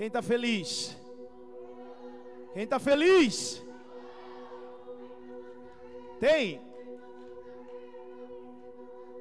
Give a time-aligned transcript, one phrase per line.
[0.00, 0.96] Quem está feliz?
[2.54, 3.62] Quem está feliz?
[6.18, 6.58] Tem?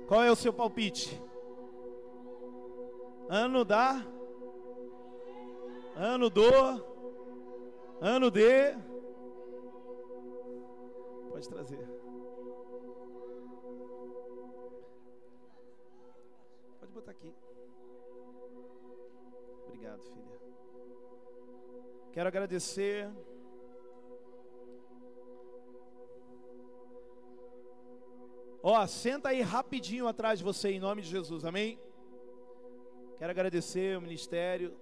[0.07, 1.21] Qual é o seu palpite?
[3.27, 4.01] Ano da?
[5.97, 6.49] Ano do?
[7.99, 8.73] Ano de?
[11.29, 11.89] Pode trazer.
[16.79, 17.35] Pode botar aqui.
[19.67, 20.38] Obrigado, filha.
[22.11, 23.07] Quero agradecer.
[28.63, 31.79] Ó, senta aí rapidinho atrás de você em nome de Jesus, amém?
[33.17, 34.75] Quero agradecer o ministério,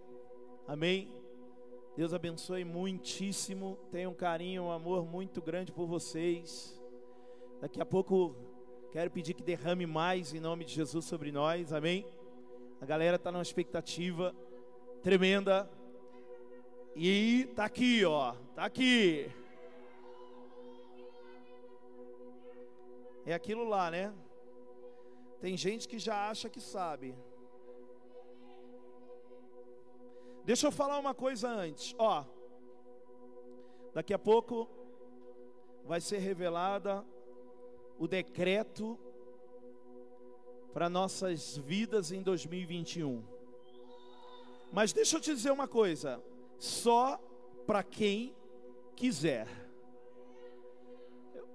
[0.65, 1.11] amém?
[1.97, 3.77] Deus abençoe muitíssimo.
[3.91, 6.81] Tenho um carinho, um amor muito grande por vocês.
[7.59, 8.35] Daqui a pouco
[8.91, 12.05] quero pedir que derrame mais em nome de Jesus sobre nós, amém?
[12.79, 14.33] A galera está numa expectativa
[15.01, 15.69] tremenda.
[16.99, 19.31] E tá aqui, ó, tá aqui.
[23.23, 24.11] É aquilo lá, né?
[25.39, 27.15] Tem gente que já acha que sabe.
[30.43, 32.25] Deixa eu falar uma coisa antes, ó.
[33.93, 34.67] Daqui a pouco
[35.85, 37.05] vai ser revelada
[37.99, 38.97] o decreto
[40.73, 43.23] para nossas vidas em 2021.
[44.71, 46.23] Mas deixa eu te dizer uma coisa:
[46.57, 47.19] só
[47.65, 48.35] para quem
[48.95, 49.47] quiser.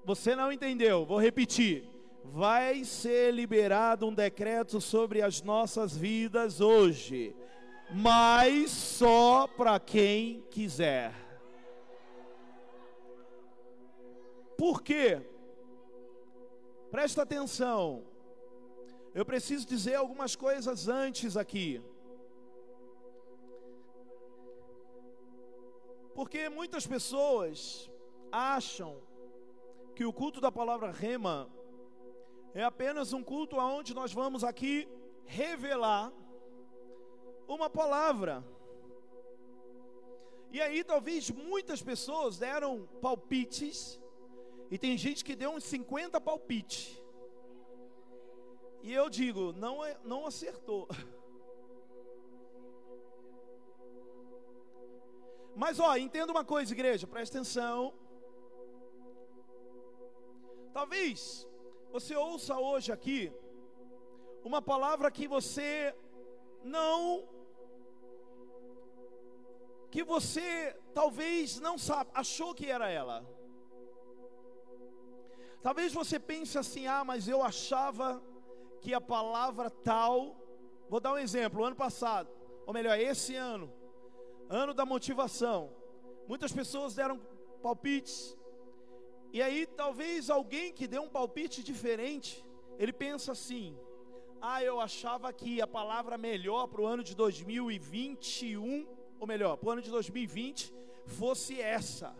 [0.05, 1.89] Você não entendeu, vou repetir.
[2.25, 7.35] Vai ser liberado um decreto sobre as nossas vidas hoje,
[7.93, 11.13] mas só para quem quiser.
[14.57, 15.21] Por quê?
[16.91, 18.05] Presta atenção.
[19.15, 21.83] Eu preciso dizer algumas coisas antes aqui.
[26.23, 27.91] Porque muitas pessoas
[28.31, 28.97] acham
[29.93, 31.51] que o culto da palavra rema
[32.55, 34.89] é apenas um culto aonde nós vamos aqui
[35.25, 36.13] revelar
[37.49, 38.45] uma palavra.
[40.53, 44.01] E aí talvez muitas pessoas deram palpites
[44.71, 47.03] e tem gente que deu uns 50 palpites.
[48.81, 50.87] E eu digo, não, é, não acertou.
[55.55, 57.95] Mas ó, entenda uma coisa, igreja, presta atenção.
[60.73, 61.47] Talvez
[61.91, 63.33] você ouça hoje aqui
[64.43, 65.95] uma palavra que você
[66.65, 67.29] não
[69.91, 73.27] que você talvez não sabe, achou que era ela.
[75.63, 78.23] Talvez você pense assim: "Ah, mas eu achava
[78.81, 80.35] que a palavra tal,
[80.89, 82.31] vou dar um exemplo, ano passado,
[82.67, 83.71] ou melhor, esse ano,
[84.53, 85.71] ano da motivação.
[86.29, 87.19] Muitas pessoas deram
[87.63, 88.37] palpites.
[89.33, 92.45] E aí, talvez alguém que deu um palpite diferente,
[92.79, 93.75] ele pensa assim:
[94.41, 98.87] ah, eu achava que a palavra melhor para o ano de 2021,
[99.19, 100.73] ou melhor, para o ano de 2020,
[101.07, 102.15] fosse essa.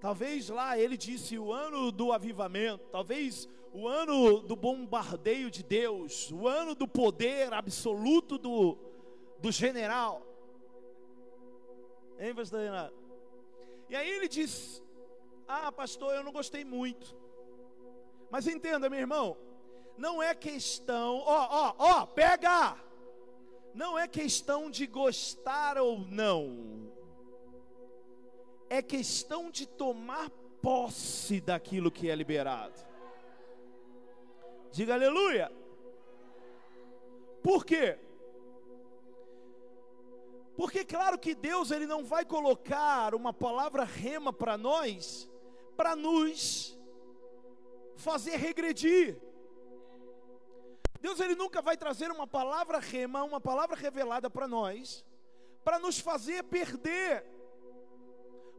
[0.00, 6.30] Talvez lá ele disse o ano do avivamento, talvez o ano do bombardeio de Deus,
[6.32, 8.76] o ano do poder absoluto do,
[9.38, 10.33] do general.
[12.24, 12.96] Hein, pastor Renato?
[13.86, 14.82] E aí ele diz:
[15.46, 17.14] Ah, pastor, eu não gostei muito.
[18.30, 19.36] Mas entenda, meu irmão,
[19.98, 22.78] não é questão, ó, ó, ó, pega!
[23.74, 26.90] Não é questão de gostar ou não,
[28.70, 30.30] é questão de tomar
[30.62, 32.80] posse daquilo que é liberado.
[34.72, 35.52] Diga aleluia.
[37.42, 37.98] Por quê?
[40.56, 45.28] Porque claro que Deus ele não vai colocar uma palavra rema para nós
[45.76, 46.78] para nos
[47.96, 49.20] fazer regredir.
[51.00, 55.04] Deus ele nunca vai trazer uma palavra rema, uma palavra revelada para nós
[55.64, 57.24] para nos fazer perder.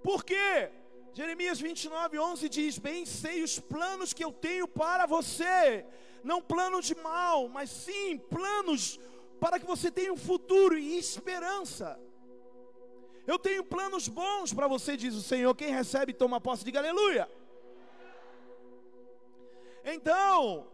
[0.03, 0.71] Por quê?
[1.13, 5.85] Jeremias 29, 11 diz: Bem sei os planos que eu tenho para você,
[6.23, 8.99] não planos de mal, mas sim planos
[9.45, 11.99] para que você tenha um futuro e esperança.
[13.27, 15.53] Eu tenho planos bons para você, diz o Senhor.
[15.53, 17.29] Quem recebe, toma posse, diga aleluia.
[19.83, 20.65] Então,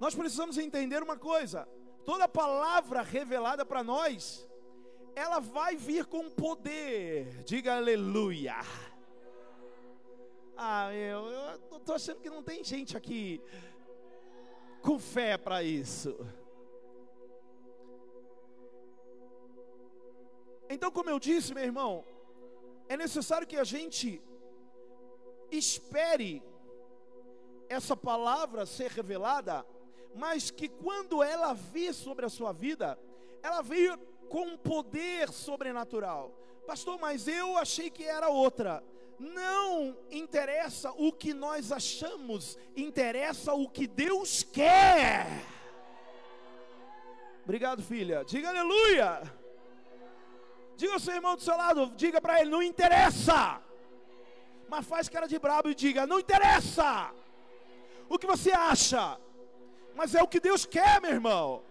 [0.00, 1.68] nós precisamos entender uma coisa:
[2.04, 4.44] toda palavra revelada para nós,
[5.14, 8.56] ela vai vir com poder, diga aleluia.
[10.56, 13.40] Ah, eu, tô achando que não tem gente aqui
[14.82, 16.18] com fé para isso.
[20.78, 22.04] Então, como eu disse, meu irmão,
[22.88, 24.22] é necessário que a gente
[25.50, 26.40] espere
[27.68, 29.66] essa palavra ser revelada,
[30.14, 32.96] mas que quando ela vir sobre a sua vida,
[33.42, 33.98] ela veio
[34.28, 36.32] com um poder sobrenatural.
[36.64, 38.80] Pastor, mas eu achei que era outra.
[39.18, 45.26] Não interessa o que nós achamos, interessa o que Deus quer.
[47.42, 48.24] Obrigado, filha.
[48.24, 49.47] Diga aleluia.
[50.80, 53.60] Diga ao seu irmão do seu lado, diga para ele, não interessa.
[54.72, 57.12] Mas faz cara de brabo e diga, não interessa.
[58.08, 59.18] O que você acha?
[59.96, 61.64] Mas é o que Deus quer, meu irmão.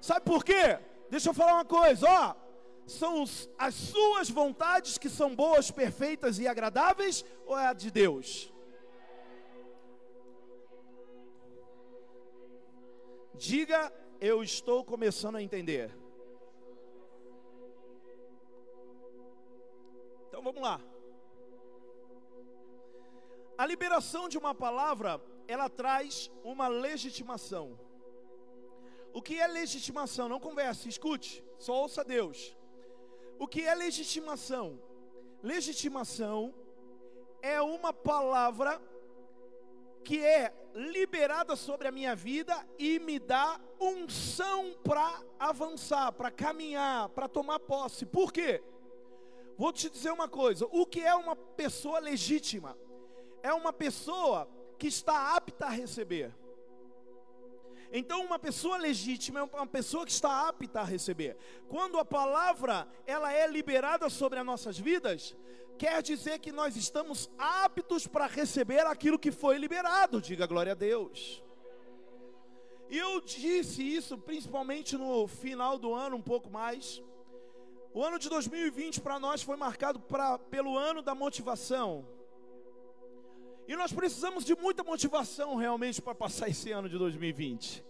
[0.00, 0.80] Sabe por quê?
[1.08, 2.34] Deixa eu falar uma coisa, ó.
[2.88, 3.22] São
[3.56, 8.52] as suas vontades que são boas, perfeitas e agradáveis ou é a de Deus?
[13.34, 16.05] Diga, eu estou começando a entender.
[20.56, 20.80] Vamos lá.
[23.58, 27.78] A liberação de uma palavra, ela traz uma legitimação.
[29.12, 30.28] O que é legitimação?
[30.28, 32.56] Não converse, escute, só ouça Deus.
[33.38, 34.80] O que é legitimação?
[35.42, 36.54] Legitimação
[37.42, 38.80] é uma palavra
[40.04, 47.08] que é liberada sobre a minha vida e me dá unção para avançar, para caminhar,
[47.10, 48.04] para tomar posse.
[48.06, 48.62] Por quê?
[49.56, 52.76] Vou te dizer uma coisa: o que é uma pessoa legítima?
[53.42, 54.48] É uma pessoa
[54.78, 56.34] que está apta a receber.
[57.92, 61.36] Então, uma pessoa legítima é uma pessoa que está apta a receber.
[61.68, 65.36] Quando a palavra ela é liberada sobre as nossas vidas,
[65.78, 70.20] quer dizer que nós estamos aptos para receber aquilo que foi liberado.
[70.20, 71.42] Diga glória a Deus.
[72.88, 77.02] E eu disse isso principalmente no final do ano, um pouco mais.
[77.96, 82.06] O ano de 2020 para nós foi marcado pra, pelo ano da motivação.
[83.66, 87.82] E nós precisamos de muita motivação realmente para passar esse ano de 2020.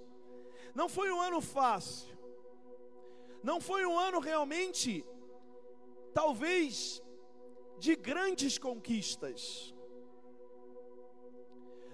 [0.76, 2.16] Não foi um ano fácil.
[3.42, 5.04] Não foi um ano realmente,
[6.14, 7.02] talvez,
[7.76, 9.74] de grandes conquistas.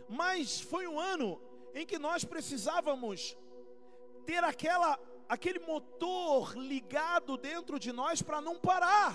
[0.06, 1.40] Mas foi um ano
[1.72, 3.38] em que nós precisávamos
[4.26, 4.98] ter aquela
[5.34, 9.12] aquele motor ligado dentro de nós para não parar.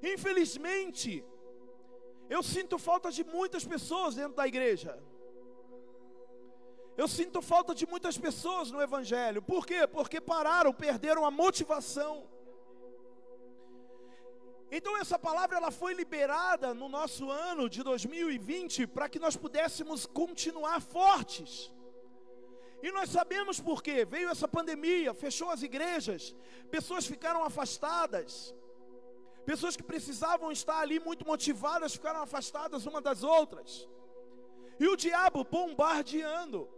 [0.00, 1.24] Infelizmente,
[2.30, 4.92] eu sinto falta de muitas pessoas dentro da igreja.
[6.96, 9.42] Eu sinto falta de muitas pessoas no Evangelho.
[9.42, 9.88] Por quê?
[9.88, 12.12] Porque pararam, perderam a motivação.
[14.70, 20.06] Então essa palavra ela foi liberada no nosso ano de 2020 para que nós pudéssemos
[20.06, 21.73] continuar fortes.
[22.86, 24.04] E nós sabemos por quê.
[24.04, 26.22] Veio essa pandemia, fechou as igrejas,
[26.70, 28.54] pessoas ficaram afastadas.
[29.46, 33.88] Pessoas que precisavam estar ali muito motivadas ficaram afastadas uma das outras.
[34.78, 36.68] E o diabo bombardeando.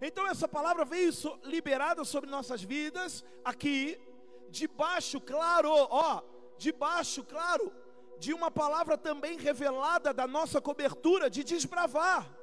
[0.00, 1.12] Então essa palavra veio
[1.44, 4.00] liberada sobre nossas vidas aqui,
[4.48, 6.22] debaixo, claro, ó,
[6.56, 7.70] debaixo, claro,
[8.18, 12.39] de uma palavra também revelada da nossa cobertura de desbravar.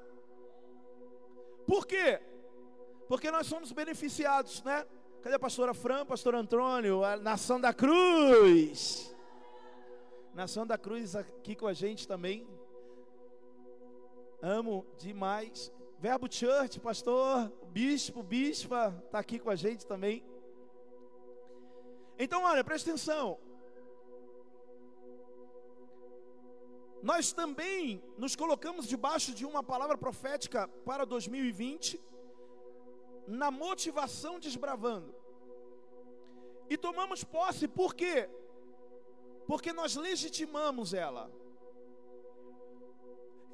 [1.67, 2.19] Por quê?
[3.07, 4.85] Porque nós somos beneficiados, né?
[5.21, 9.13] Cadê a pastora Fran, pastor Antônio, a Nação da Cruz?
[10.33, 12.47] Nação da Cruz aqui com a gente também.
[14.41, 15.71] Amo demais.
[15.99, 20.23] Verbo Church, pastor, bispo, bispa, está aqui com a gente também.
[22.19, 23.39] Então, olha, presta atenção.
[27.09, 32.01] Nós também nos colocamos debaixo de uma palavra profética para 2020,
[33.25, 35.15] na motivação desbravando.
[36.69, 38.29] E tomamos posse, por quê?
[39.49, 41.31] Porque nós legitimamos ela.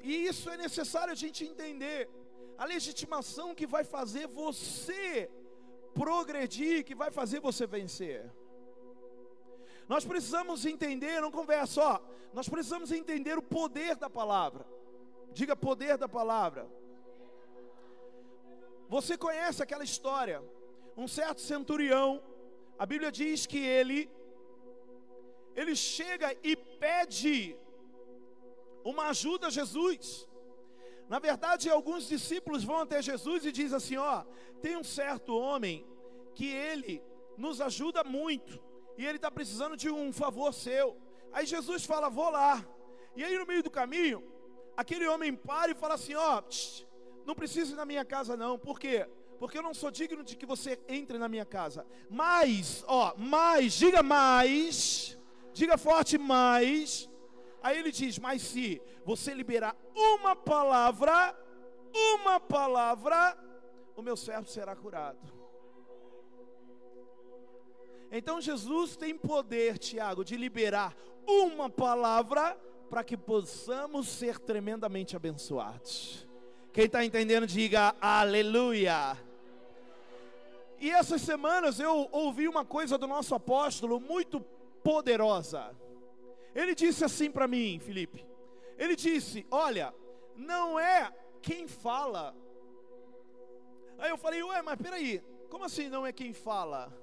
[0.02, 2.10] E isso é necessário a gente entender
[2.58, 5.30] a legitimação que vai fazer você
[6.02, 8.18] progredir, que vai fazer você vencer.
[9.88, 12.00] Nós precisamos entender, não conversa, ó,
[12.32, 14.66] nós precisamos entender o poder da palavra.
[15.32, 16.66] Diga poder da palavra.
[18.88, 20.42] Você conhece aquela história?
[20.96, 22.22] Um certo centurião,
[22.78, 24.10] a Bíblia diz que ele
[25.54, 27.56] ele chega e pede
[28.82, 30.28] uma ajuda a Jesus.
[31.08, 34.24] Na verdade, alguns discípulos vão até Jesus e diz assim: ó,
[34.60, 35.86] tem um certo homem
[36.34, 37.02] que ele
[37.36, 38.60] nos ajuda muito
[38.96, 40.96] e ele está precisando de um favor seu.
[41.32, 42.64] Aí Jesus fala: vou lá.
[43.16, 44.22] E aí no meio do caminho,
[44.76, 46.42] aquele homem para e fala assim: ó,
[47.26, 48.58] não precisa ir na minha casa não.
[48.58, 49.06] Por quê?
[49.38, 51.86] porque eu não sou digno de que você entre na minha casa.
[52.08, 55.18] Mas, ó, mais, diga mais,
[55.52, 57.10] diga forte mais.
[57.62, 61.36] Aí ele diz: Mas se você liberar uma palavra,
[61.94, 63.36] uma palavra,
[63.94, 65.33] o meu servo será curado.
[68.16, 72.56] Então Jesus tem poder, Tiago, de liberar uma palavra
[72.88, 76.24] para que possamos ser tremendamente abençoados.
[76.72, 79.18] Quem está entendendo, diga aleluia.
[80.78, 84.40] E essas semanas eu ouvi uma coisa do nosso apóstolo muito
[84.84, 85.74] poderosa.
[86.54, 88.24] Ele disse assim para mim, Felipe.
[88.78, 89.92] Ele disse: Olha,
[90.36, 92.32] não é quem fala.
[93.98, 97.02] Aí eu falei: Ué, mas peraí, como assim não é quem fala?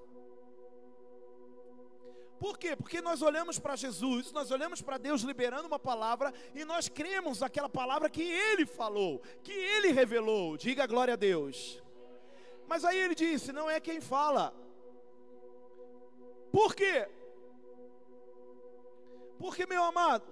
[2.42, 2.76] Por quê?
[2.76, 7.42] Porque nós olhamos para Jesus, nós olhamos para Deus liberando uma palavra e nós cremos
[7.42, 10.58] naquela palavra que Ele falou, que Ele revelou.
[10.58, 11.80] Diga glória a Deus.
[12.68, 14.56] Mas aí ele disse: não é quem fala.
[16.52, 17.08] Por quê?
[19.38, 20.26] Porque, meu amado,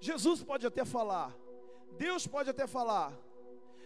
[0.00, 1.32] Jesus pode até falar,
[1.92, 3.16] Deus pode até falar,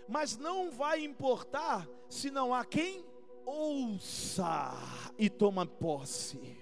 [0.08, 3.04] mas não vai importar se não há quem
[3.44, 4.72] ouça
[5.18, 6.61] e toma posse.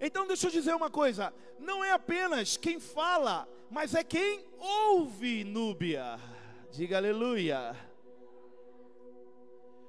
[0.00, 5.44] Então deixa eu dizer uma coisa: não é apenas quem fala, mas é quem ouve,
[5.44, 6.18] Núbia.
[6.72, 7.76] Diga aleluia.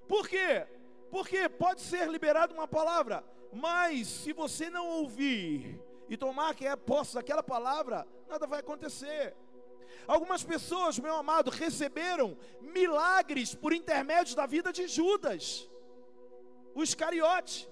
[0.08, 0.68] Por quê?
[1.10, 6.76] Porque pode ser liberada uma palavra, mas se você não ouvir e tomar que é
[6.76, 9.34] posse daquela palavra, nada vai acontecer.
[10.08, 15.70] Algumas pessoas, meu amado, receberam milagres por intermédio da vida de Judas,
[16.76, 17.71] o Iscariote.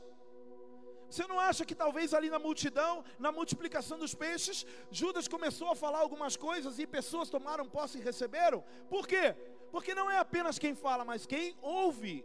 [1.10, 5.76] Você não acha que talvez ali na multidão, na multiplicação dos peixes, Judas começou a
[5.76, 8.64] falar algumas coisas e pessoas tomaram posse e receberam?
[8.90, 9.36] Por quê?
[9.72, 12.24] Porque não é apenas quem fala, mas quem ouve.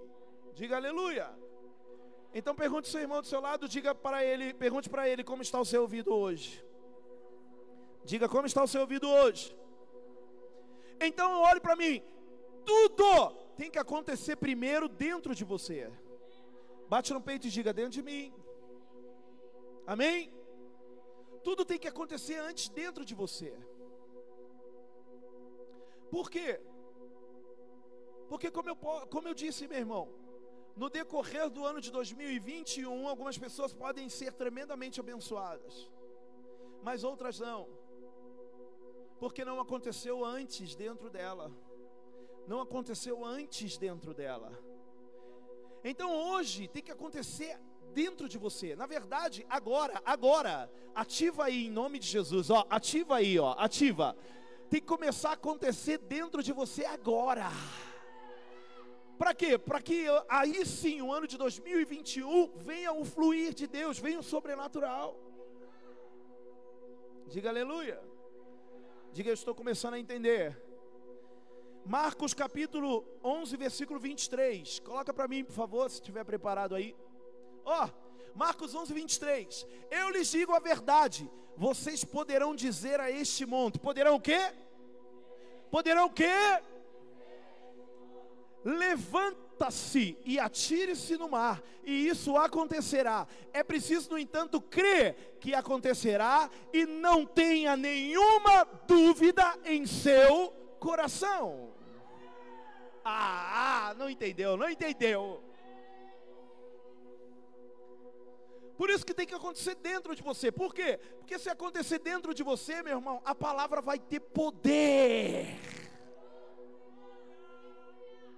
[0.55, 1.29] Diga aleluia.
[2.35, 5.41] Então pergunte ao seu irmão do seu lado, diga para ele, pergunte para ele como
[5.41, 6.64] está o seu ouvido hoje.
[8.05, 9.57] Diga como está o seu ouvido hoje.
[11.00, 12.03] Então olhe para mim.
[12.67, 15.91] Tudo tem que acontecer primeiro dentro de você.
[16.88, 18.33] Bate no peito e diga dentro de mim.
[19.87, 20.33] Amém?
[21.43, 23.55] Tudo tem que acontecer antes dentro de você.
[26.11, 26.61] Por quê?
[28.29, 30.09] Porque, como eu, como eu disse, meu irmão,
[30.76, 35.91] no decorrer do ano de 2021, algumas pessoas podem ser tremendamente abençoadas,
[36.83, 37.69] mas outras não,
[39.19, 41.53] porque não aconteceu antes dentro dela,
[42.47, 44.50] não aconteceu antes dentro dela.
[45.85, 47.61] Então hoje tem que acontecer
[47.95, 48.75] dentro de você.
[48.75, 54.17] Na verdade, agora, agora, ativa aí em nome de Jesus, ó, ativa aí, ó, ativa.
[54.69, 57.49] Tem que começar a acontecer dentro de você agora.
[59.17, 59.57] Para quê?
[59.57, 64.23] Para que aí sim, o ano de 2021, venha o fluir de Deus, venha o
[64.23, 65.17] sobrenatural.
[67.29, 68.01] Diga aleluia.
[69.13, 70.61] Diga, eu estou começando a entender.
[71.87, 74.81] Marcos capítulo 11, versículo 23.
[74.81, 76.97] Coloca para mim, por favor, se estiver preparado aí.
[77.64, 78.04] Ó, oh,
[78.35, 79.66] Marcos 11, 23.
[79.90, 81.30] Eu lhes digo a verdade.
[81.56, 84.52] Vocês poderão dizer a este monte: poderão o quê?
[85.71, 86.30] Poderão o quê?
[88.64, 93.26] Levanta-se e atire-se no mar, e isso acontecerá.
[93.52, 101.73] É preciso, no entanto, crer que acontecerá e não tenha nenhuma dúvida em seu coração.
[103.04, 105.42] Ah, ah não entendeu, não entendeu.
[108.76, 110.50] Por isso que tem que acontecer dentro de você.
[110.50, 110.99] Por quê?
[111.19, 115.59] Porque se acontecer dentro de você, meu irmão, a palavra vai ter poder.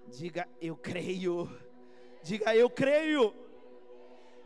[0.09, 1.49] Diga, eu creio.
[2.23, 3.35] Diga, eu creio.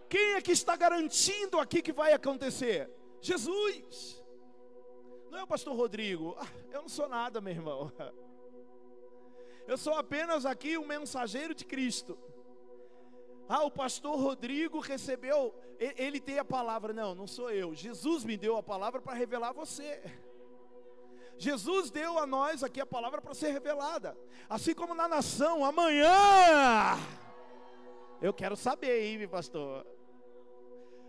[0.09, 2.91] Quem é que está garantindo aqui que vai acontecer?
[3.21, 4.21] Jesus.
[5.31, 6.37] Não é o pastor Rodrigo.
[6.39, 7.93] Ah, eu não sou nada, meu irmão.
[9.67, 12.19] Eu sou apenas aqui um mensageiro de Cristo.
[13.53, 16.93] Ah, o pastor Rodrigo recebeu, ele tem a palavra.
[16.93, 17.75] Não, não sou eu.
[17.75, 20.01] Jesus me deu a palavra para revelar você.
[21.37, 24.17] Jesus deu a nós aqui a palavra para ser revelada.
[24.49, 26.97] Assim como na nação, amanhã.
[28.23, 29.85] Eu quero saber, hein, pastor.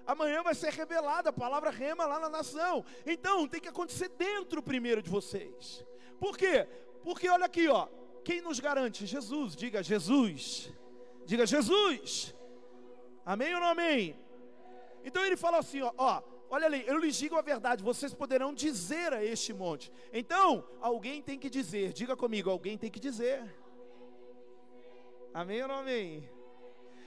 [0.08, 2.84] Amanhã vai ser revelada a palavra rema lá na nação.
[3.06, 5.86] Então, tem que acontecer dentro primeiro de vocês.
[6.20, 6.68] Por quê?
[7.04, 7.88] Porque olha aqui, ó.
[8.26, 9.06] Quem nos garante?
[9.06, 9.56] Jesus.
[9.56, 10.74] Diga Jesus.
[11.32, 12.36] Diga Jesus.
[13.26, 14.20] Amém ou não amém?
[15.02, 18.54] Então ele fala assim, ó, ó, olha ali, eu lhes digo a verdade, vocês poderão
[18.54, 19.94] dizer a este monte.
[20.12, 23.40] Então, alguém tem que dizer, diga comigo, alguém tem que dizer.
[25.34, 26.30] Amém ou não amém?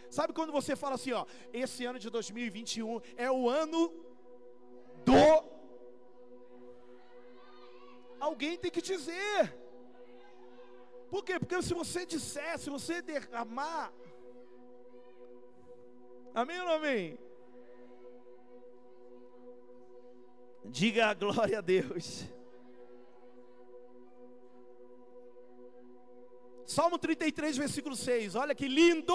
[0.08, 3.92] Sabe quando você fala assim, ó, esse ano de 2021 é o ano
[5.04, 5.44] do.
[8.18, 9.54] Alguém tem que dizer.
[11.10, 11.38] Por quê?
[11.38, 13.92] Porque se você disser, se você derramar.
[16.34, 17.16] Amém ou não amém?
[20.64, 22.24] Diga a glória a Deus.
[26.66, 28.34] Salmo 33, versículo 6.
[28.34, 29.14] Olha que lindo!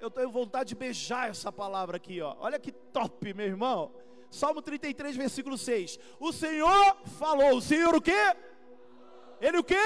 [0.00, 2.36] Eu tenho vontade de beijar essa palavra aqui, ó.
[2.40, 3.94] Olha que top, meu irmão.
[4.30, 5.98] Salmo 33, versículo 6.
[6.18, 7.56] O Senhor falou.
[7.56, 8.36] O Senhor o quê?
[9.40, 9.76] Ele o quê?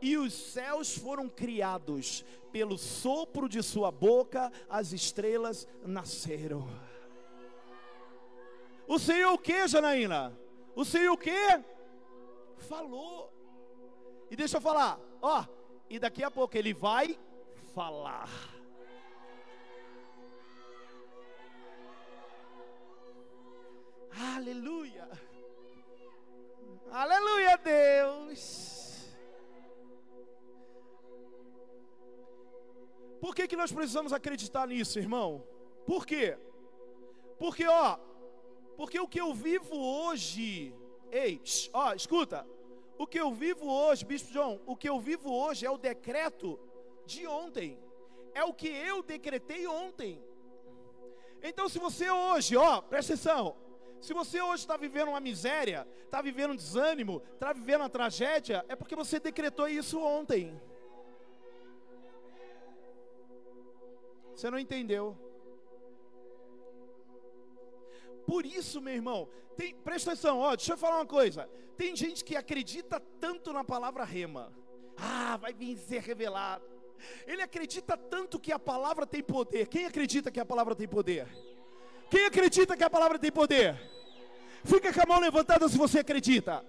[0.00, 6.68] E os céus foram criados pelo sopro de sua boca, as estrelas nasceram.
[8.86, 10.38] O Senhor o que, Janaína?
[10.74, 11.62] O Senhor o que?
[12.68, 13.32] Falou.
[14.30, 15.44] E deixa eu falar, ó,
[15.88, 17.18] e daqui a pouco ele vai
[17.74, 18.28] falar.
[24.36, 25.08] Aleluia.
[26.90, 28.77] Aleluia, Deus.
[33.20, 35.44] Por que, que nós precisamos acreditar nisso, irmão?
[35.86, 36.38] Por quê?
[37.38, 37.98] Porque, ó,
[38.76, 40.74] porque o que eu vivo hoje,
[41.10, 41.40] ei,
[41.72, 42.46] ó, escuta,
[42.96, 46.58] o que eu vivo hoje, Bispo João, o que eu vivo hoje é o decreto
[47.06, 47.78] de ontem,
[48.34, 50.22] é o que eu decretei ontem.
[51.42, 53.56] Então, se você hoje, ó, presta atenção,
[54.00, 58.64] se você hoje está vivendo uma miséria, está vivendo um desânimo, está vivendo uma tragédia,
[58.68, 60.60] é porque você decretou isso ontem.
[64.38, 65.18] Você não entendeu.
[68.24, 71.50] Por isso, meu irmão, tem, presta atenção, ó, deixa eu falar uma coisa.
[71.76, 74.52] Tem gente que acredita tanto na palavra rema.
[74.96, 76.64] Ah, vai vir ser revelado.
[77.26, 79.66] Ele acredita tanto que a palavra tem poder.
[79.66, 81.26] Quem acredita que a palavra tem poder?
[82.08, 83.76] Quem acredita que a palavra tem poder?
[84.62, 86.64] Fica com a mão levantada se você acredita.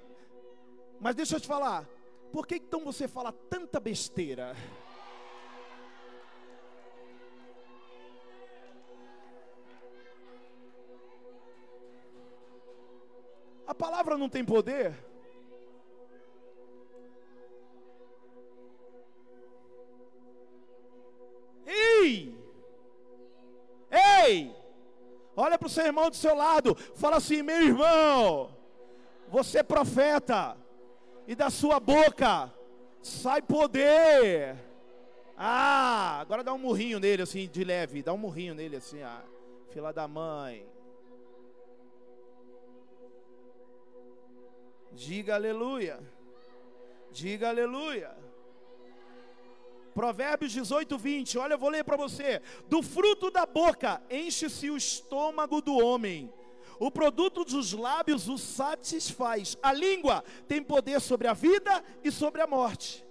[0.99, 1.87] Mas deixa eu te falar.
[2.31, 4.55] Por que então você fala tanta besteira?
[13.79, 14.93] Palavra não tem poder?
[21.65, 22.35] Ei!
[23.89, 24.55] Ei!
[25.35, 28.53] Olha para o seu irmão do seu lado, fala assim: meu irmão,
[29.29, 30.57] você é profeta,
[31.25, 32.51] e da sua boca
[33.01, 34.57] sai poder.
[35.37, 39.23] Ah, agora dá um murrinho nele assim, de leve, dá um murrinho nele assim, ah,
[39.69, 40.67] fila da mãe.
[44.99, 45.97] Diga aleluia.
[47.09, 48.11] Diga aleluia.
[49.93, 51.37] Provérbios 18, 20.
[51.37, 52.41] Olha, eu vou ler para você.
[52.67, 56.29] Do fruto da boca enche-se o estômago do homem.
[56.77, 59.57] O produto dos lábios o satisfaz.
[59.63, 63.05] A língua tem poder sobre a vida e sobre a morte.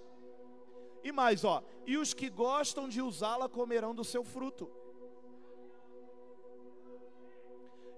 [1.03, 1.65] E mais, ó.
[1.87, 4.71] E os que gostam de usá-la comerão do seu fruto.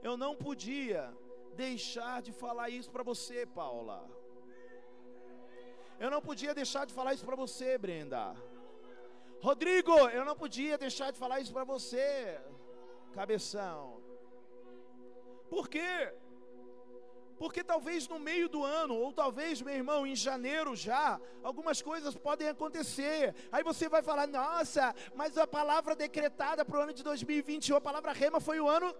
[0.00, 1.12] Eu não podia
[1.54, 4.08] deixar de falar isso para você, Paula.
[5.98, 8.34] Eu não podia deixar de falar isso para você, Brenda.
[9.42, 12.40] Rodrigo, eu não podia deixar de falar isso para você,
[13.12, 14.00] cabeção.
[15.48, 16.12] Por quê?
[17.40, 22.14] Porque talvez no meio do ano, ou talvez, meu irmão, em janeiro já, algumas coisas
[22.14, 23.34] podem acontecer.
[23.50, 27.80] Aí você vai falar: nossa, mas a palavra decretada para o ano de 2021, a
[27.80, 28.94] palavra rema foi o ano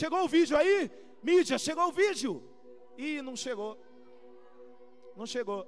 [0.00, 0.90] Chegou o vídeo aí?
[1.22, 2.42] Mídia, chegou o vídeo?
[2.96, 3.76] Ih, não chegou.
[5.14, 5.66] Não chegou.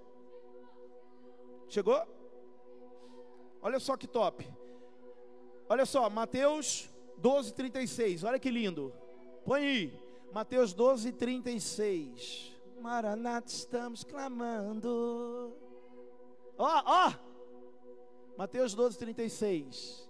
[1.69, 2.01] Chegou?
[3.61, 4.51] Olha só que top.
[5.69, 8.25] Olha só, Mateus 12, 36.
[8.25, 8.91] Olha que lindo.
[9.45, 10.03] Põe aí.
[10.33, 12.55] Mateus 12, 36.
[12.81, 15.55] Maranata, estamos clamando.
[16.57, 17.13] Ó, ó.
[18.39, 20.09] Mateus 12, 36.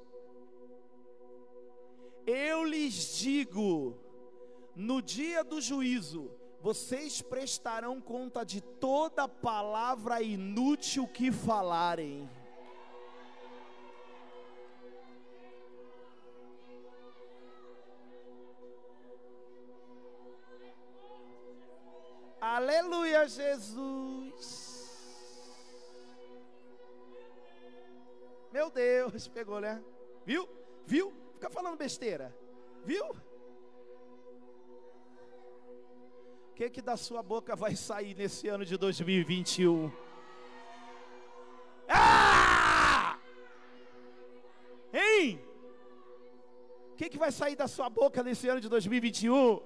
[2.24, 4.01] Eu lhes digo:
[4.74, 6.30] no dia do juízo,
[6.60, 12.28] vocês prestarão conta de toda palavra inútil que falarem.
[22.40, 24.72] Aleluia, Jesus.
[28.52, 29.82] Meu Deus, pegou, né?
[30.26, 30.48] Viu?
[30.84, 31.12] Viu?
[31.34, 32.36] Fica falando besteira.
[32.84, 33.04] Viu?
[36.62, 39.90] Que que da sua boca vai sair nesse ano de 2021?
[41.88, 43.18] Ah!
[44.92, 45.40] Hein?
[46.92, 49.60] O que, que vai sair da sua boca nesse ano de 2021?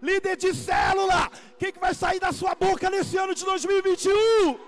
[0.00, 4.58] Líder de célula, o que, que vai sair da sua boca nesse ano de 2021?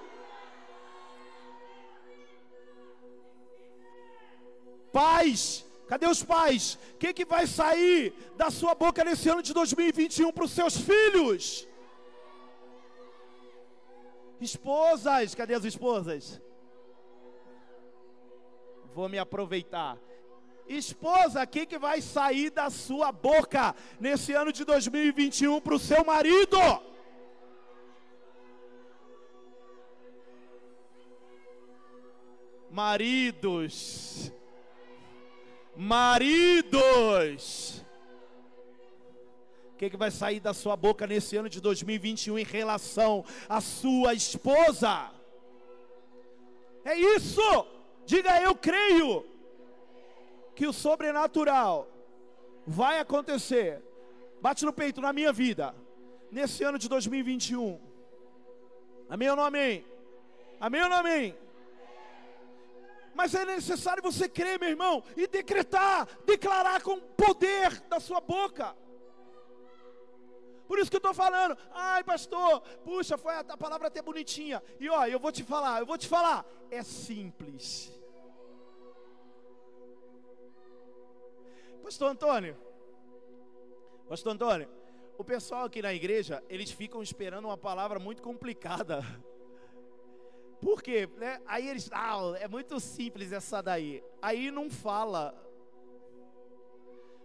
[4.92, 6.78] Pais, cadê os pais?
[6.94, 10.74] O que, que vai sair da sua boca nesse ano de 2021 para os seus
[10.74, 11.68] filhos?
[14.40, 16.40] Esposas, cadê as esposas?
[18.94, 19.98] Vou me aproveitar.
[20.66, 25.78] Esposa, o que, que vai sair da sua boca nesse ano de 2021 para o
[25.78, 26.56] seu marido?
[32.70, 34.32] Maridos,
[35.76, 36.80] maridos,
[39.72, 43.60] o que, que vai sair da sua boca nesse ano de 2021 em relação à
[43.60, 45.10] sua esposa?
[46.84, 47.66] É isso,
[48.04, 49.24] diga eu creio
[50.54, 51.88] que o sobrenatural
[52.66, 53.82] vai acontecer.
[54.40, 55.74] Bate no peito na minha vida,
[56.30, 57.80] nesse ano de 2021.
[59.08, 59.84] Amém ou não amém?
[60.60, 61.36] Amém ou não amém?
[63.22, 68.76] Mas é necessário você crer, meu irmão, e decretar, declarar com poder da sua boca.
[70.66, 74.60] Por isso que eu estou falando, ai pastor, puxa, foi a, a palavra até bonitinha.
[74.80, 77.92] E ó, eu vou te falar, eu vou te falar, é simples.
[81.80, 82.56] Pastor Antônio,
[84.08, 84.68] Pastor Antônio,
[85.16, 89.00] o pessoal aqui na igreja, eles ficam esperando uma palavra muito complicada.
[90.62, 91.08] Por quê?
[91.16, 91.42] Né?
[91.44, 94.00] Aí eles, ah, é muito simples essa daí.
[94.22, 95.34] Aí não fala.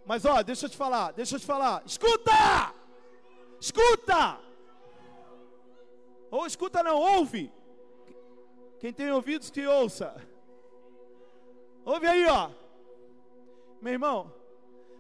[0.04, 1.84] Mas ó, deixa eu te falar, deixa eu te falar.
[1.86, 2.74] Escuta!
[3.62, 4.40] Escuta!
[6.32, 7.52] Ou escuta não, ouve.
[8.80, 10.16] Quem tem ouvidos que ouça.
[11.86, 12.50] Ouve aí, ó.
[13.80, 14.34] Meu irmão,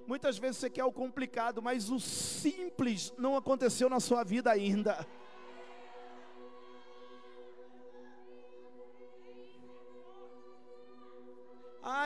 [0.05, 5.07] muitas vezes você quer o complicado, mas o simples não aconteceu na sua vida ainda.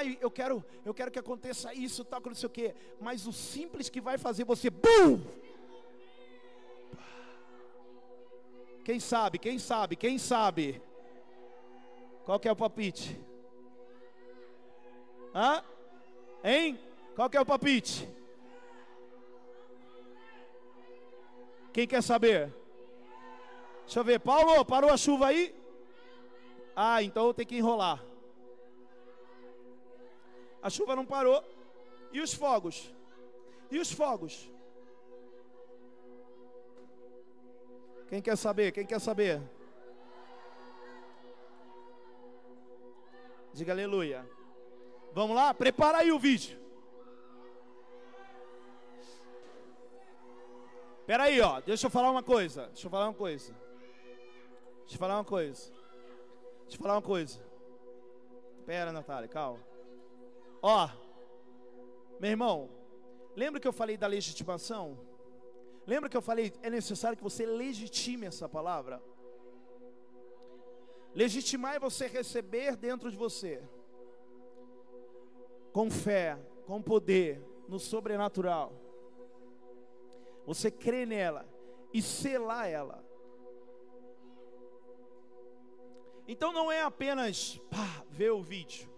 [0.02, 2.74] Ai, eu quero, eu quero que aconteça isso, tal, não sei o quê.
[3.00, 5.22] Mas o simples que vai fazer você, bum!
[8.84, 10.82] Quem sabe, quem sabe, quem sabe?
[12.26, 13.16] Qual que é o palpite?
[15.36, 15.64] Hã?
[16.44, 16.80] Hein?
[17.16, 18.10] Qual que é o palpite?
[21.72, 22.52] Quem quer saber?
[23.86, 24.20] Deixa eu ver.
[24.20, 25.56] Paulo, parou a chuva aí?
[26.76, 28.11] Ah, então tem que enrolar.
[30.62, 31.44] A chuva não parou.
[32.12, 32.94] E os fogos?
[33.70, 34.52] E os fogos?
[38.10, 38.72] Quem quer saber?
[38.72, 39.42] Quem quer saber?
[43.54, 44.30] Diga aleluia.
[45.14, 45.54] Vamos lá?
[45.54, 46.60] Prepara aí o vídeo.
[51.00, 51.60] Espera aí, ó.
[51.62, 52.68] Deixa eu falar uma coisa.
[52.68, 53.54] Deixa eu falar uma coisa.
[54.82, 55.72] Deixa eu falar uma coisa.
[56.64, 57.40] Deixa eu falar uma coisa.
[58.60, 59.71] Espera, Natália, calma.
[60.62, 60.90] Ó,
[62.20, 62.70] meu irmão,
[63.36, 65.00] lembra que eu falei da legitimação?
[65.88, 69.02] Lembra que eu falei, é necessário que você legitime essa palavra?
[71.16, 73.62] Legitimar é você receber dentro de você,
[75.74, 78.72] com fé, com poder, no sobrenatural.
[80.46, 81.48] Você crê nela
[81.94, 83.04] e selar ela.
[86.28, 88.91] Então não é apenas pá, ver o vídeo.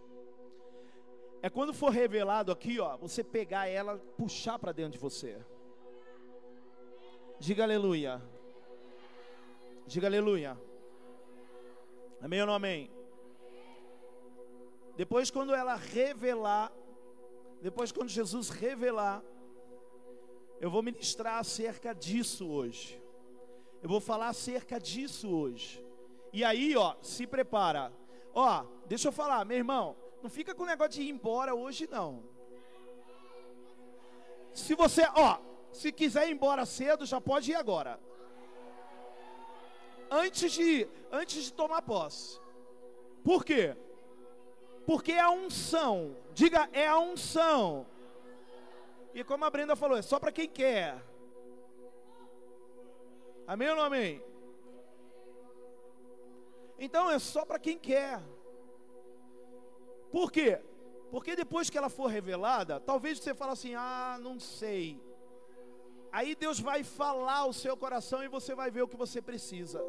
[1.46, 5.46] É quando for revelado aqui, ó, você pegar ela, puxar para dentro de você.
[7.38, 8.22] Diga aleluia.
[9.86, 10.58] Diga aleluia.
[12.22, 12.90] Amém ou não amém?
[14.96, 16.72] Depois, quando ela revelar,
[17.62, 19.22] depois, quando Jesus revelar,
[20.62, 23.04] eu vou ministrar acerca disso hoje.
[23.82, 25.86] Eu vou falar acerca disso hoje.
[26.32, 27.92] E aí, ó, se prepara.
[28.34, 30.03] Ó, deixa eu falar, meu irmão.
[30.24, 32.24] Não fica com o negócio de ir embora hoje, não.
[34.54, 35.38] Se você, ó,
[35.70, 38.00] se quiser ir embora cedo, já pode ir agora.
[40.10, 42.40] Antes de, antes de tomar posse.
[43.22, 43.76] Por quê?
[44.86, 46.16] Porque é a unção.
[46.34, 47.86] Diga, é a unção.
[49.14, 51.04] E como a Brenda falou, é só para quem quer.
[53.46, 54.24] Amém ou não amém?
[56.80, 58.24] Então é só para quem quer.
[60.14, 60.62] Por quê?
[61.10, 65.02] Porque depois que ela for revelada, talvez você fale assim: ah, não sei.
[66.12, 69.84] Aí Deus vai falar ao seu coração e você vai ver o que você precisa.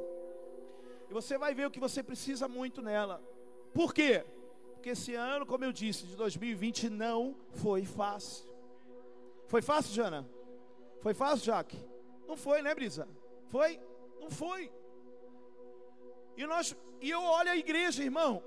[1.11, 3.23] E você vai ver o que você precisa muito nela.
[3.75, 4.25] Por quê?
[4.73, 8.47] Porque esse ano, como eu disse, de 2020 não foi fácil.
[9.47, 10.27] Foi fácil, Jana?
[11.03, 11.79] Foi fácil, Jaque?
[12.27, 13.07] Não foi, né, Brisa?
[13.49, 13.79] Foi?
[14.19, 14.73] Não foi.
[16.35, 18.43] E nós, e eu olho a igreja, irmão.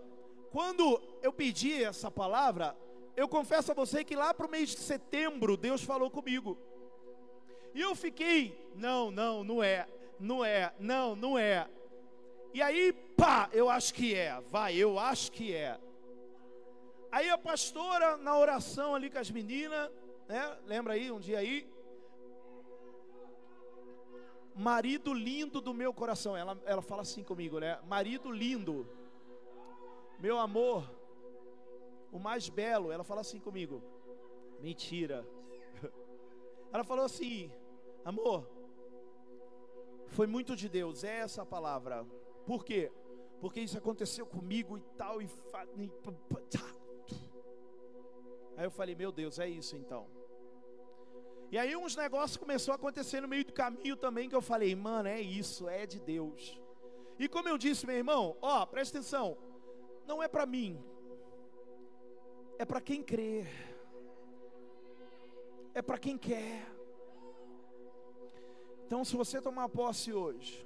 [0.51, 2.75] Quando eu pedi essa palavra,
[3.15, 6.57] eu confesso a você que lá para o mês de setembro Deus falou comigo.
[7.73, 9.87] E eu fiquei, não, não, não é,
[10.19, 11.67] não é, não, não é.
[12.53, 15.79] E aí, pá, eu acho que é, vai, eu acho que é.
[17.11, 19.89] Aí a pastora, na oração ali com as meninas,
[20.27, 20.57] né?
[20.65, 21.67] Lembra aí, um dia aí?
[24.55, 26.35] Marido lindo do meu coração.
[26.35, 27.79] Ela, ela fala assim comigo, né?
[27.87, 28.87] Marido lindo,
[30.19, 30.89] meu amor,
[32.11, 32.91] o mais belo.
[32.91, 33.81] Ela fala assim comigo.
[34.59, 35.27] Mentira.
[36.71, 37.51] Ela falou assim,
[38.03, 38.47] amor,
[40.07, 42.05] foi muito de Deus, é essa a palavra.
[42.45, 42.91] Por quê?
[43.39, 45.21] Porque isso aconteceu comigo e tal.
[45.21, 45.29] E...
[48.55, 50.07] Aí eu falei, meu Deus, é isso então.
[51.51, 54.75] E aí uns negócios começou a acontecer no meio do caminho também que eu falei,
[54.75, 56.59] mano, é isso, é de Deus.
[57.19, 59.37] E como eu disse, meu irmão, ó, presta atenção,
[60.07, 60.81] não é para mim,
[62.57, 63.45] é para quem crê,
[65.73, 66.65] é para quem quer.
[68.85, 70.65] Então, se você tomar posse hoje,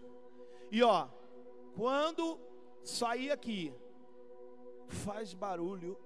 [0.71, 1.07] e ó,
[1.75, 2.39] quando
[2.83, 3.73] sair aqui,
[4.87, 5.97] faz barulho,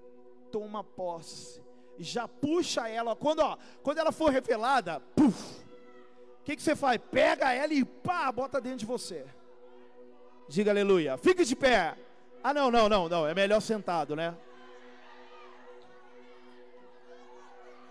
[0.50, 1.62] toma posse,
[1.98, 3.14] já puxa ela.
[3.14, 6.98] Quando, ó, quando ela for revelada, o que, que você faz?
[7.10, 9.26] Pega ela e pá, bota dentro de você.
[10.48, 11.18] Diga aleluia.
[11.18, 11.96] Fique de pé.
[12.46, 13.26] Ah, não, não, não, não.
[13.26, 14.32] É melhor sentado, né?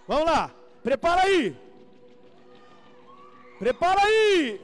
[0.07, 0.49] Vamos lá.
[0.81, 1.53] Prepara aí.
[3.59, 4.61] Prepara aí.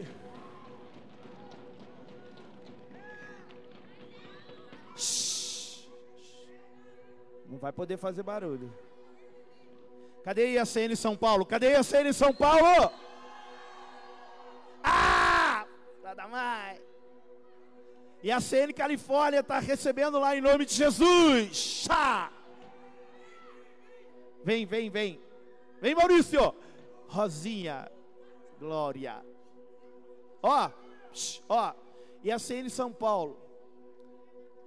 [7.47, 8.73] Não vai poder fazer barulho.
[10.23, 11.45] Cadê a IACN São Paulo?
[11.45, 12.93] Cadê a IACN São Paulo?
[14.81, 15.65] Ah!
[16.01, 16.90] Nada mais.
[18.23, 21.55] E a CN Califórnia está recebendo lá em nome de Jesus.
[21.55, 22.31] Chá!
[24.43, 25.19] Vem, vem, vem.
[25.79, 26.53] Vem, Maurício.
[27.07, 27.91] Rosinha.
[28.59, 29.25] Glória.
[30.41, 30.69] Ó,
[31.49, 31.73] ó.
[32.23, 33.39] E a CN São Paulo.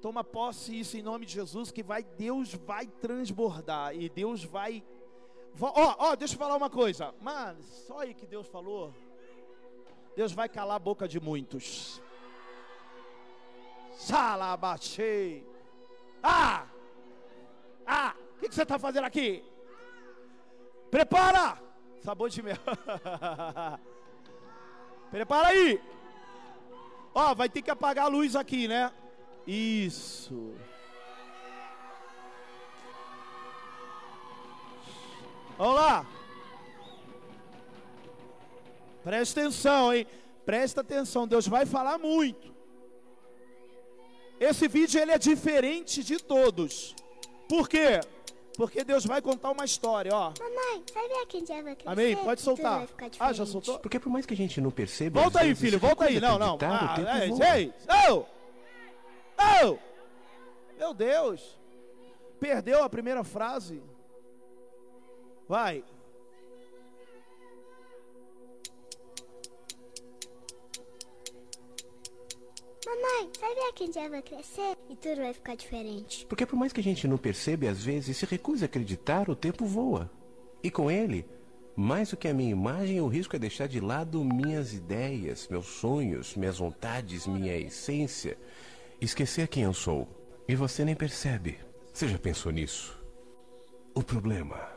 [0.03, 4.85] Toma posse isso em nome de Jesus que vai Deus vai transbordar e Deus vai
[5.61, 7.15] Ó, ó, oh, deixa eu falar uma coisa.
[7.21, 8.93] Mano, só aí que Deus falou.
[10.17, 12.03] Deus vai calar a boca de muitos.
[14.05, 15.47] Salabachei.
[16.23, 16.67] Ah!
[17.87, 18.15] Ah!
[18.37, 19.43] O que, que, você está fazendo aqui?
[20.91, 21.59] Prepara!
[22.03, 22.59] Sabor de mel.
[25.11, 25.81] Prepara aí.
[27.15, 28.93] Ó, vai ter que apagar a luz aqui, né?
[29.47, 30.55] Isso.
[35.57, 36.07] Vamos lá.
[39.03, 40.07] Presta atenção, hein?
[40.45, 42.54] Presta atenção, Deus vai falar muito.
[44.39, 46.95] Esse vídeo ele é diferente de todos.
[47.49, 48.01] Por quê?
[48.57, 50.33] Porque Deus vai contar uma história, ó.
[50.39, 51.89] Mamãe, sabe a quem já vai crescer?
[51.89, 52.17] Amém?
[52.17, 52.87] Pode soltar.
[53.19, 53.79] Ah, já soltou?
[53.81, 55.21] Porque por mais que a gente não perceba.
[55.21, 56.21] Volta aí, filho, volta aí.
[56.21, 56.59] Não, não.
[56.63, 57.73] Ah, é, ei,
[58.09, 58.25] oh!
[59.39, 59.79] Oh!
[60.79, 61.59] Meu Deus!
[62.39, 63.83] Perdeu a primeira frase.
[65.49, 65.85] Vai.
[73.05, 76.25] Mamãe, sabe que um dia vai crescer e tudo vai ficar diferente?
[76.25, 79.37] Porque por mais que a gente não perceba, às vezes se recusa a acreditar, o
[79.37, 80.11] tempo voa.
[80.63, 81.27] E com ele,
[81.77, 85.67] mais do que a minha imagem, o risco é deixar de lado minhas ideias, meus
[85.67, 88.39] sonhos, minhas vontades, minha essência.
[88.99, 90.09] Esquecer quem eu sou.
[90.49, 91.59] E você nem percebe.
[91.93, 92.99] Você já pensou nisso?
[93.95, 94.73] O problema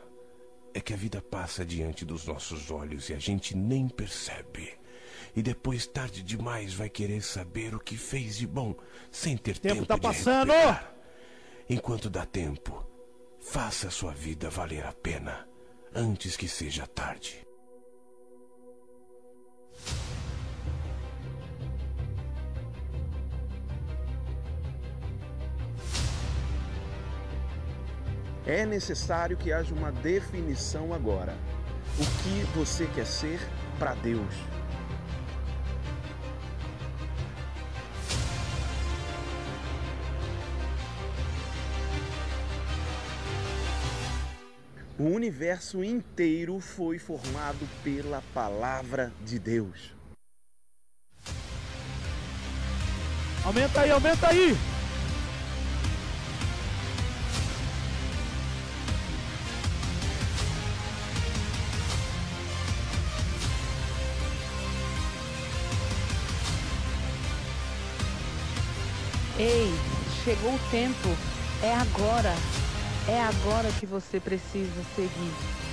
[0.74, 4.76] é que a vida passa diante dos nossos olhos e a gente nem percebe.
[5.38, 8.74] E depois, tarde demais, vai querer saber o que fez de bom,
[9.08, 10.50] sem ter tempo, tempo tá de passando.
[10.50, 10.94] Recuperar.
[11.70, 12.84] Enquanto dá tempo,
[13.38, 15.48] faça a sua vida valer a pena,
[15.94, 17.46] antes que seja tarde.
[28.44, 31.38] É necessário que haja uma definição agora.
[31.96, 33.38] O que você quer ser
[33.78, 34.34] para Deus?
[44.98, 49.94] O universo inteiro foi formado pela palavra de Deus.
[53.44, 54.56] Aumenta aí, aumenta aí.
[69.38, 69.70] Ei,
[70.24, 71.08] chegou o tempo.
[71.62, 72.34] É agora.
[73.08, 75.67] É agora que você precisa seguir.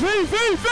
[0.00, 0.69] Vem, vem, vem,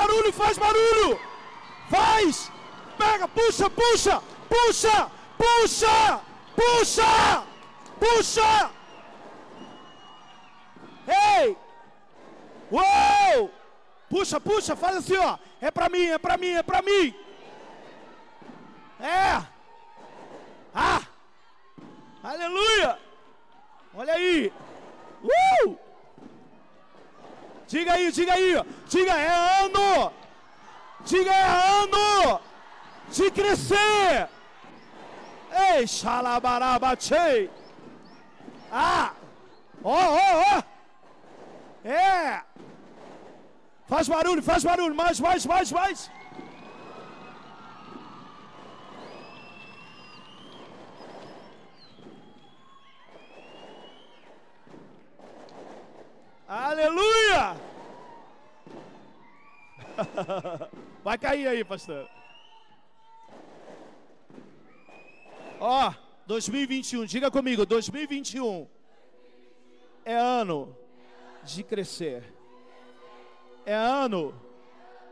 [0.00, 1.20] barulho, faz barulho!
[1.88, 2.50] Faz!
[2.96, 4.22] Pega, puxa, puxa!
[4.48, 5.10] Puxa!
[5.38, 6.20] Puxa!
[6.56, 7.44] Puxa!
[7.98, 8.70] Puxa!
[11.06, 11.56] Ei!
[12.70, 13.50] Uou!
[14.08, 15.38] Puxa, puxa, faz assim, ó.
[15.60, 17.14] É pra mim, é pra mim, é pra mim.
[19.00, 19.42] É!
[20.74, 21.02] Ah!
[22.22, 22.98] Aleluia!
[23.94, 24.52] Olha aí!
[25.22, 25.89] Uh!
[27.70, 29.28] Diga aí, diga aí, diga é
[29.64, 30.12] ano,
[31.04, 31.44] diga é
[31.82, 32.40] ano
[33.12, 34.28] de crescer.
[35.52, 37.48] Ei, xalabarabachei.
[38.72, 39.12] Ah,
[39.84, 40.62] ó, ó, ó.
[41.88, 42.42] É.
[43.86, 46.10] Faz barulho, faz barulho, mais, mais, mais, mais.
[56.52, 57.56] Aleluia!
[61.04, 62.08] Vai cair aí, pastor.
[65.60, 65.94] Ó,
[66.26, 68.66] 2021, diga comigo, 2021
[70.04, 70.76] é ano
[71.44, 72.24] de crescer.
[73.64, 74.34] É ano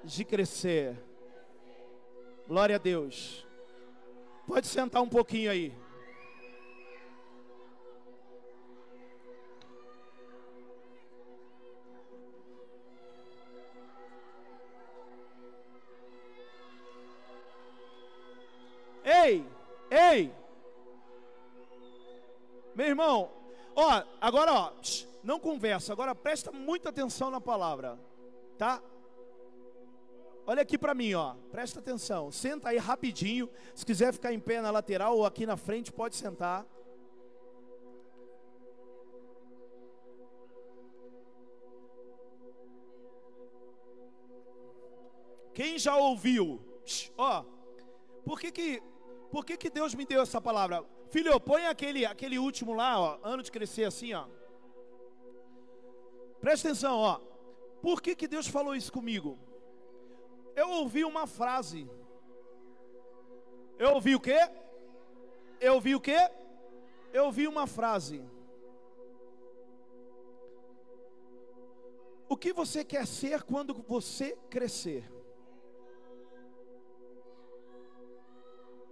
[0.02, 0.96] de crescer.
[2.48, 3.46] Glória a Deus.
[4.44, 5.72] Pode sentar um pouquinho aí.
[19.98, 20.32] Ei.
[22.74, 23.30] Meu irmão,
[23.74, 24.72] ó, agora ó,
[25.22, 27.98] não conversa, agora presta muita atenção na palavra,
[28.56, 28.80] tá?
[30.46, 31.34] Olha aqui para mim, ó.
[31.50, 32.32] Presta atenção.
[32.32, 33.50] Senta aí rapidinho.
[33.74, 36.66] Se quiser ficar em pé na lateral ou aqui na frente, pode sentar.
[45.52, 46.58] Quem já ouviu?
[47.18, 47.44] Ó,
[48.24, 48.82] por que que
[49.30, 50.84] por que, que Deus me deu essa palavra?
[51.10, 54.26] Filho, põe aquele, aquele último lá, ó, ano de crescer assim, ó.
[56.40, 57.20] Presta atenção, ó.
[57.82, 59.38] Por que, que Deus falou isso comigo?
[60.54, 61.88] Eu ouvi uma frase.
[63.78, 64.38] Eu ouvi o quê?
[65.60, 66.18] Eu ouvi o quê?
[67.12, 68.24] Eu ouvi uma frase.
[72.28, 75.10] O que você quer ser quando você crescer?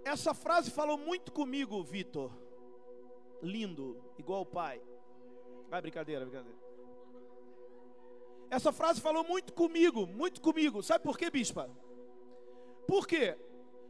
[0.07, 2.31] Essa frase falou muito comigo, Vitor.
[3.41, 4.81] Lindo, igual o pai.
[5.69, 6.57] Vai, brincadeira, brincadeira.
[8.49, 10.81] Essa frase falou muito comigo, muito comigo.
[10.81, 11.69] Sabe por quê, bispa?
[12.87, 13.37] Por quê?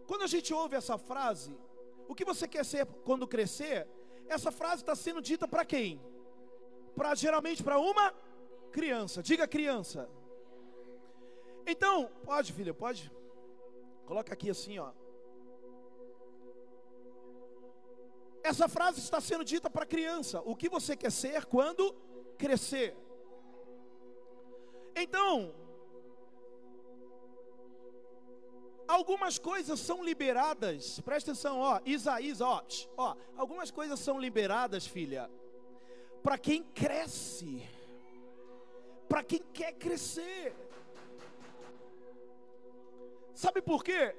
[0.07, 1.55] Quando a gente ouve essa frase,
[2.07, 3.88] o que você quer ser quando crescer?
[4.28, 6.01] Essa frase está sendo dita para quem?
[6.95, 8.11] Para geralmente para uma
[8.72, 9.22] criança.
[9.22, 10.09] Diga criança.
[11.68, 13.11] Então, pode, filha, pode.
[14.07, 14.91] Coloca aqui assim, ó.
[18.48, 20.41] Essa frase está sendo dita para criança.
[20.45, 21.93] O que você quer ser quando
[22.38, 22.95] crescer?
[24.95, 25.54] Então,
[28.88, 35.30] algumas coisas são liberadas, presta atenção, ó, Isaías, ó, ó, algumas coisas são liberadas, filha,
[36.24, 37.68] para quem cresce,
[39.10, 40.56] para quem quer crescer.
[43.36, 44.16] Sabe por quê?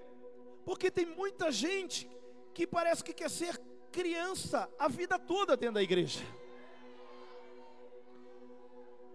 [0.66, 2.08] Porque tem muita gente
[2.52, 3.58] que parece que quer ser
[3.92, 6.20] criança a vida toda dentro da igreja.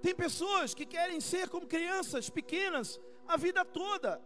[0.02, 4.22] Tem pessoas que querem ser como crianças pequenas a vida toda.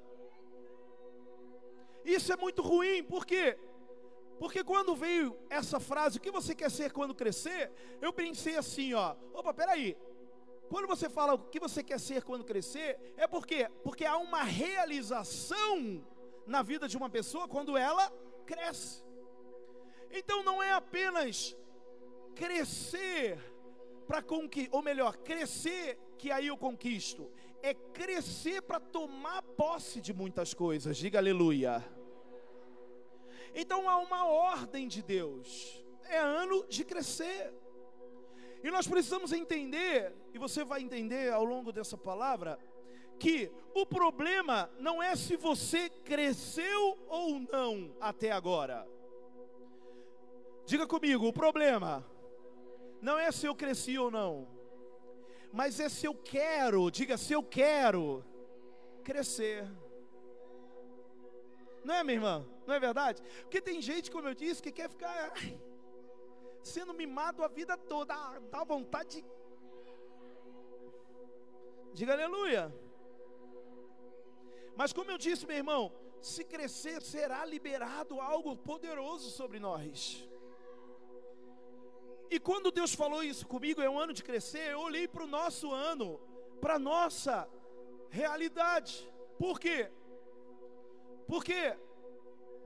[2.04, 3.58] Isso é muito ruim, por quê?
[4.39, 7.72] Porque quando veio essa frase, o que você quer ser quando crescer?
[8.02, 9.98] Eu pensei assim, ó, opa, peraí.
[10.70, 14.43] Quando você fala o que você quer ser quando crescer, é porque porque há uma
[14.43, 16.04] realização
[16.45, 18.12] na vida de uma pessoa quando ela
[18.45, 19.07] cresce.
[20.12, 21.55] Então não é apenas
[22.36, 23.39] crescer
[24.08, 27.32] para conquistar, ou melhor, crescer que aí eu conquisto,
[27.62, 30.97] é crescer para tomar posse de muitas coisas.
[30.97, 31.84] Diga aleluia.
[33.53, 35.84] Então há uma ordem de Deus.
[36.05, 37.53] É ano de crescer.
[38.64, 42.58] E nós precisamos entender, e você vai entender ao longo dessa palavra,
[43.20, 48.88] que o problema não é se você cresceu ou não até agora.
[50.68, 52.05] Diga comigo, o problema
[53.01, 54.45] não é se eu cresci ou não,
[55.49, 58.22] mas é se eu quero, diga se eu quero
[59.01, 59.65] crescer.
[61.86, 62.45] Não é, minha irmã?
[62.65, 63.24] Não é verdade?
[63.43, 65.32] Porque tem gente, como eu disse, que quer ficar
[66.61, 69.26] sendo mimado a vida toda, ah, dá vontade de.
[71.93, 72.76] Diga aleluia.
[74.76, 80.28] Mas como eu disse, meu irmão, se crescer, será liberado algo poderoso sobre nós.
[82.30, 85.28] E quando Deus falou isso comigo, é um ano de crescer, eu olhei para o
[85.28, 86.19] nosso ano,
[86.59, 87.47] para a nossa
[88.09, 89.09] realidade.
[89.38, 89.89] Por quê?
[91.28, 91.78] Porque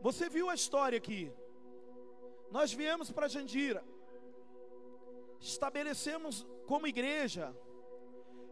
[0.01, 1.32] você viu a história aqui.
[2.49, 3.84] Nós viemos para Jandira,
[5.39, 7.55] estabelecemos como igreja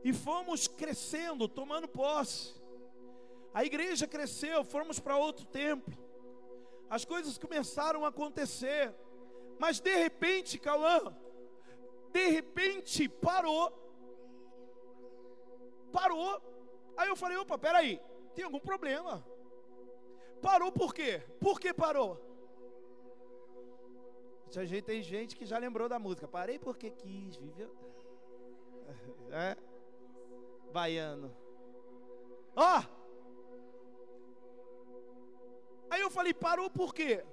[0.03, 2.55] e fomos crescendo, tomando posse.
[3.53, 5.93] A igreja cresceu, fomos para outro templo.
[6.89, 8.93] As coisas começaram a acontecer.
[9.59, 11.13] Mas de repente, Cauã,
[12.13, 13.71] de repente parou.
[15.91, 16.41] Parou.
[16.95, 18.01] Aí eu falei, opa, peraí,
[18.33, 19.25] tem algum problema.
[20.41, 21.21] Parou por quê?
[21.41, 22.25] Por que parou?
[24.49, 26.27] Já tem gente que já lembrou da música.
[26.27, 27.75] Parei porque quis, viveu.
[29.31, 29.55] É?
[30.71, 31.35] Baiano.
[32.55, 32.79] Ó!
[32.79, 32.99] Oh!
[35.91, 37.23] Aí eu falei, parou por quê?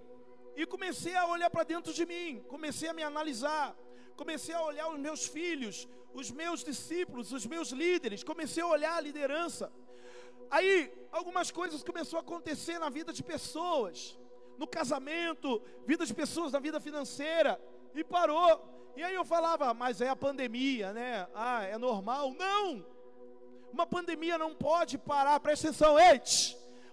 [0.57, 3.77] E comecei a olhar para dentro de mim, comecei a me analisar,
[4.17, 8.97] comecei a olhar os meus filhos, os meus discípulos, os meus líderes, comecei a olhar
[8.97, 9.71] a liderança.
[10.51, 14.19] Aí algumas coisas começaram a acontecer na vida de pessoas,
[14.57, 17.61] no casamento, vida de pessoas na vida financeira,
[17.95, 18.65] e parou.
[18.97, 21.29] E aí eu falava, mas é a pandemia, né?
[21.35, 22.33] Ah, é normal.
[22.33, 22.87] Não!
[23.71, 26.21] Uma pandemia não pode parar, presta atenção, ei!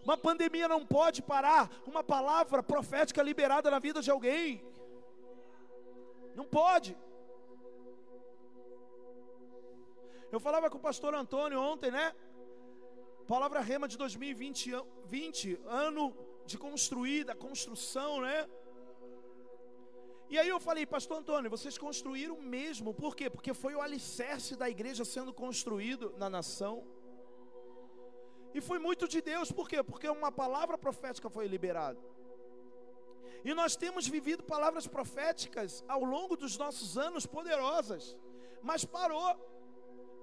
[0.04, 4.64] Uma pandemia não pode parar uma palavra profética liberada na vida de alguém.
[6.36, 6.97] Não pode.
[10.32, 12.14] Eu falava com o pastor Antônio ontem, né?
[13.28, 14.72] Palavra rema de 2020,
[15.06, 18.47] 20, ano de construída, construção, né?
[20.30, 23.30] E aí eu falei, pastor Antônio, vocês construíram mesmo, por quê?
[23.30, 26.84] Porque foi o alicerce da igreja sendo construído na nação.
[28.54, 29.82] E foi muito de Deus, por quê?
[29.84, 31.99] Porque uma palavra profética foi liberada.
[33.43, 38.16] E nós temos vivido palavras proféticas ao longo dos nossos anos poderosas,
[38.62, 39.36] mas parou,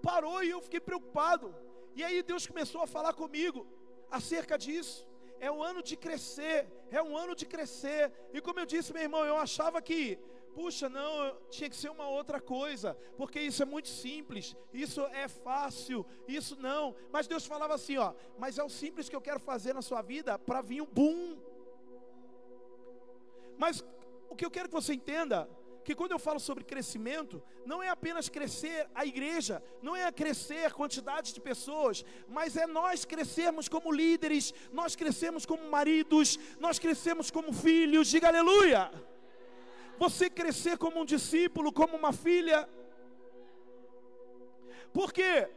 [0.02, 1.54] parou e eu fiquei preocupado.
[1.94, 3.66] E aí Deus começou a falar comigo
[4.10, 5.06] acerca disso.
[5.38, 8.12] É um ano de crescer, é um ano de crescer.
[8.32, 10.18] E como eu disse, meu irmão, eu achava que,
[10.54, 15.28] puxa, não, tinha que ser uma outra coisa, porque isso é muito simples, isso é
[15.28, 16.94] fácil, isso não.
[17.12, 20.02] Mas Deus falava assim, ó, mas é o simples que eu quero fazer na sua
[20.02, 21.38] vida para vir um boom.
[23.56, 23.84] Mas
[24.28, 25.48] o que eu quero que você entenda
[25.84, 30.66] que quando eu falo sobre crescimento, não é apenas crescer a igreja, não é crescer
[30.66, 36.78] a quantidade de pessoas, mas é nós crescermos como líderes, nós crescermos como maridos, nós
[36.78, 38.90] crescermos como filhos, diga aleluia.
[40.02, 42.68] Você crescer como um discípulo, como uma filha.
[44.92, 45.48] Por quê?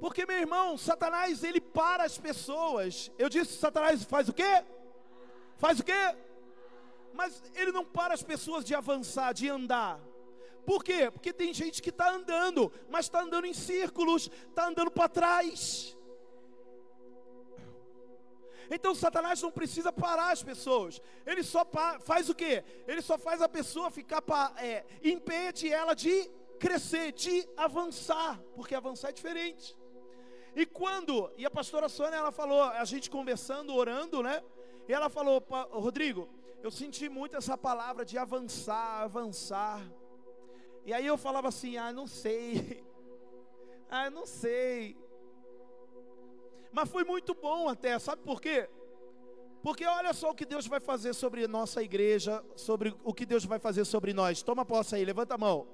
[0.00, 3.10] Porque, meu irmão, Satanás, ele para as pessoas.
[3.18, 4.64] Eu disse, Satanás faz o quê?
[5.58, 6.02] Faz o quê?
[7.14, 10.00] mas ele não para as pessoas de avançar, de andar.
[10.64, 11.10] Por quê?
[11.10, 15.96] Porque tem gente que está andando, mas está andando em círculos, está andando para trás.
[18.70, 21.00] Então Satanás não precisa parar as pessoas.
[21.26, 21.66] Ele só
[22.00, 22.64] faz o quê?
[22.86, 24.22] Ele só faz a pessoa ficar
[24.58, 29.76] é, impede ela de crescer, de avançar, porque avançar é diferente.
[30.54, 34.42] E quando, e a pastora Sônia, ela falou, a gente conversando, orando, né?
[34.86, 36.28] E ela falou, Rodrigo,
[36.62, 39.82] eu senti muito essa palavra de avançar, avançar.
[40.84, 42.84] E aí eu falava assim, ah, não sei.
[43.94, 44.96] Ah, não sei.
[46.72, 48.68] Mas foi muito bom até, sabe por quê?
[49.62, 53.44] Porque olha só o que Deus vai fazer sobre nossa igreja, sobre o que Deus
[53.44, 54.42] vai fazer sobre nós.
[54.42, 55.68] Toma posse aí, levanta a mão.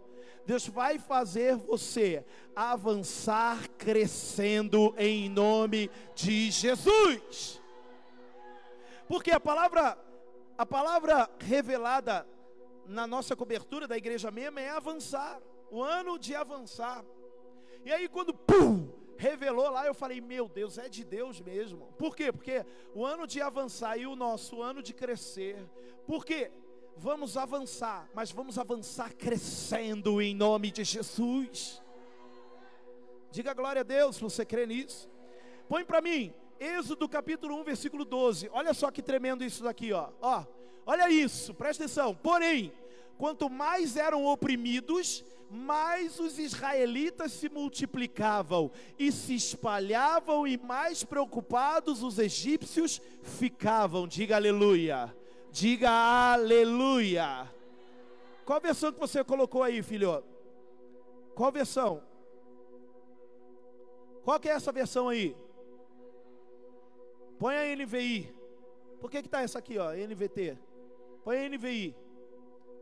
[0.45, 2.25] Deus vai fazer você
[2.55, 7.63] avançar crescendo em nome de Jesus.
[9.07, 9.97] Porque a palavra
[10.59, 12.27] a palavra revelada
[12.85, 15.41] na nossa cobertura da igreja mesmo é avançar,
[15.71, 17.05] o ano de avançar.
[17.85, 18.89] E aí quando pum,
[19.19, 21.93] revelou lá, eu falei, meu Deus, é de Deus mesmo.
[21.99, 22.33] Por quê?
[22.33, 22.65] Porque
[22.95, 25.59] o ano de avançar e o nosso ano de crescer.
[26.07, 26.51] Por quê?
[26.97, 31.83] Vamos avançar, mas vamos avançar crescendo em nome de Jesus.
[33.31, 35.11] Diga glória a Deus você crê nisso.
[35.69, 38.49] Põe para mim, Êxodo capítulo 1, versículo 12.
[38.53, 40.11] Olha só que tremendo isso daqui, ó.
[40.21, 40.45] Ó,
[40.87, 42.15] olha isso, presta atenção.
[42.15, 42.73] Porém,
[43.17, 52.03] quanto mais eram oprimidos, mais os israelitas se multiplicavam e se espalhavam, e mais preocupados
[52.03, 54.07] os egípcios ficavam.
[54.07, 55.15] Diga aleluia.
[55.51, 57.51] Diga aleluia.
[58.45, 60.23] Qual versão que você colocou aí, filho?
[61.35, 62.03] Qual versão?
[64.25, 65.37] Qual que é essa versão aí?
[67.39, 68.35] Põe a NVI.
[69.01, 70.59] Por que que tá essa aqui, ó, NVT?
[71.25, 71.95] Põe a NVI.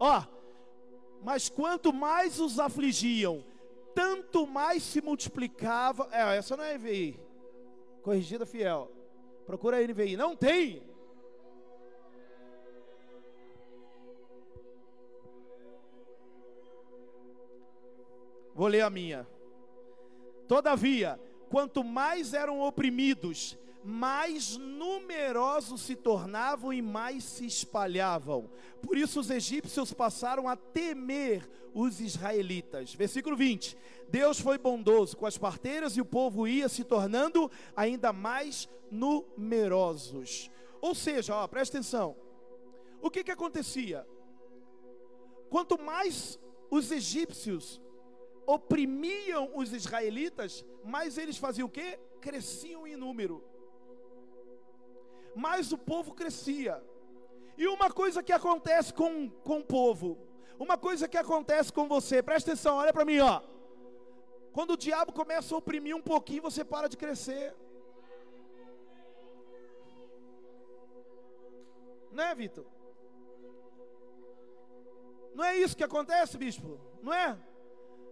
[0.00, 0.22] Ó,
[1.26, 3.44] mas quanto mais os afligiam,
[3.92, 6.08] tanto mais se multiplicava.
[6.12, 7.18] É, essa não é NVI.
[8.00, 8.92] Corrigida fiel.
[9.44, 10.16] Procura a NVI.
[10.16, 10.84] Não tem.
[18.54, 19.26] Vou ler a minha.
[20.46, 21.18] Todavia,
[21.50, 28.50] quanto mais eram oprimidos, mais numerosos se tornavam e mais se espalhavam.
[28.82, 32.94] Por isso os egípcios passaram a temer os israelitas.
[32.94, 33.76] Versículo 20:
[34.08, 40.50] Deus foi bondoso com as parteiras e o povo ia se tornando ainda mais numerosos.
[40.80, 42.16] Ou seja, ó, presta atenção.
[43.00, 44.06] O que que acontecia?
[45.48, 46.38] Quanto mais
[46.70, 47.80] os egípcios
[48.46, 51.98] oprimiam os israelitas, mais eles faziam o quê?
[52.20, 53.44] Cresciam em número
[55.36, 56.82] mais o povo crescia.
[57.56, 60.18] E uma coisa que acontece com, com o povo,
[60.58, 63.42] uma coisa que acontece com você, presta atenção, olha para mim, ó.
[64.52, 67.54] Quando o diabo começa a oprimir um pouquinho, você para de crescer.
[72.10, 72.64] Não é, Vitor?
[75.34, 76.80] Não é isso que acontece, bispo?
[77.02, 77.38] Não é?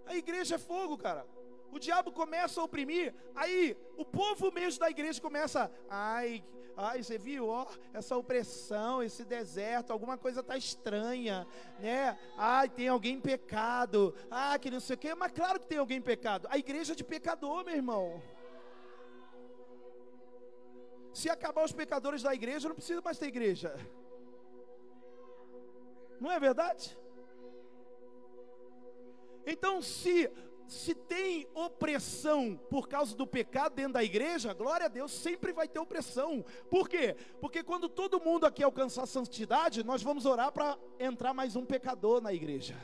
[0.05, 1.27] A igreja é fogo, cara
[1.75, 6.45] o diabo começa a oprimir, aí o povo mesmo da igreja começa, ai,
[6.77, 11.45] ai, você viu, ó, essa opressão, esse deserto, alguma coisa está estranha,
[11.81, 12.17] né?
[12.37, 15.79] Ai, tem alguém em pecado, ah, que não sei o quê, mas claro que tem
[15.79, 18.23] alguém em pecado, a igreja é de pecador, meu irmão.
[21.13, 23.75] Se acabar os pecadores da igreja, não precisa mais ter igreja.
[26.21, 26.97] Não é verdade?
[29.47, 30.31] Então, se
[30.67, 35.69] se tem opressão por causa do pecado dentro da igreja, glória a Deus, sempre vai
[35.69, 36.45] ter opressão.
[36.71, 37.17] Por quê?
[37.41, 41.65] Porque quando todo mundo aqui alcançar a santidade, nós vamos orar para entrar mais um
[41.65, 42.75] pecador na igreja.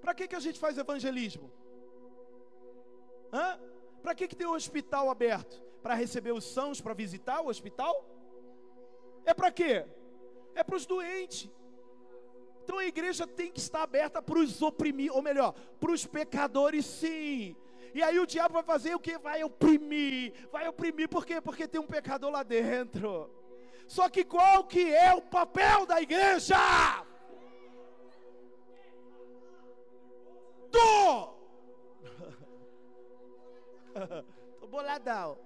[0.00, 1.50] Para que, que a gente faz evangelismo?
[4.02, 5.62] Para que, que tem o um hospital aberto?
[5.82, 8.08] Para receber os sãos, para visitar o hospital?
[9.24, 9.84] É para quê?
[10.54, 11.50] É para os doentes.
[12.66, 16.84] Então a igreja tem que estar aberta para os oprimidos, ou melhor, para os pecadores,
[16.84, 17.54] sim.
[17.94, 19.16] E aí o diabo vai fazer o que?
[19.18, 20.32] Vai oprimir.
[20.50, 21.40] Vai oprimir por quê?
[21.40, 23.30] Porque tem um pecador lá dentro.
[23.86, 26.56] Só que qual que é o papel da igreja?
[30.68, 31.36] Tô!
[34.58, 35.38] Tô boladão.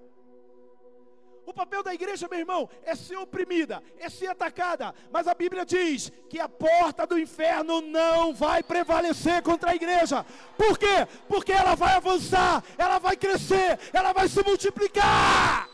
[1.51, 4.95] O papel da igreja, meu irmão, é ser oprimida, é ser atacada.
[5.11, 10.25] Mas a Bíblia diz que a porta do inferno não vai prevalecer contra a igreja.
[10.57, 11.09] Por quê?
[11.27, 15.69] Porque ela vai avançar, ela vai crescer, ela vai se multiplicar.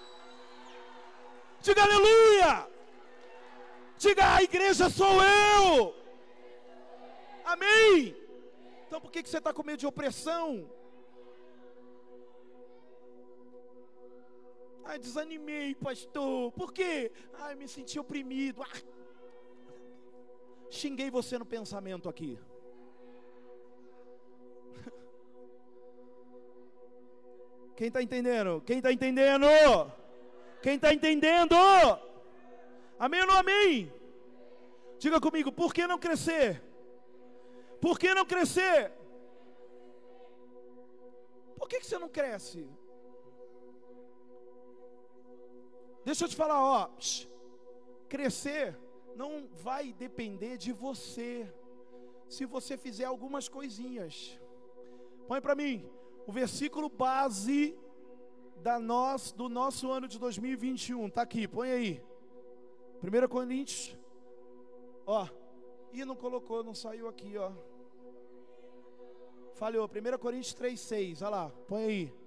[1.60, 2.66] Diga aleluia.
[3.98, 5.94] Diga a igreja sou eu.
[7.44, 8.16] Amém.
[8.86, 10.70] Então por que, que você está com medo de opressão?
[14.88, 16.52] Ai, desanimei, pastor.
[16.52, 17.10] Por quê?
[17.34, 18.62] Ai, me senti oprimido.
[18.62, 18.68] Ah.
[20.70, 22.38] Xinguei você no pensamento aqui.
[27.76, 28.62] Quem está entendendo?
[28.64, 29.48] Quem está entendendo?
[30.62, 31.56] Quem está entendendo?
[32.98, 33.92] Amém ou não amém?
[34.98, 36.62] Diga comigo, por que não crescer?
[37.80, 38.92] Por que não crescer?
[41.58, 42.66] Por que, que você não cresce?
[46.06, 46.88] Deixa eu te falar, ó.
[48.08, 48.78] Crescer
[49.16, 51.52] não vai depender de você.
[52.28, 54.38] Se você fizer algumas coisinhas.
[55.26, 55.84] Põe para mim
[56.24, 57.76] o versículo base
[58.58, 61.10] da nós, do nosso ano de 2021.
[61.10, 62.04] Tá aqui, põe aí.
[63.02, 63.98] 1 Coríntios.
[65.04, 65.26] Ó.
[65.92, 67.50] E não colocou, não saiu aqui, ó.
[69.54, 69.88] Falhou.
[69.88, 71.22] 1 Coríntios 3,6.
[71.22, 72.25] Olha lá, põe aí.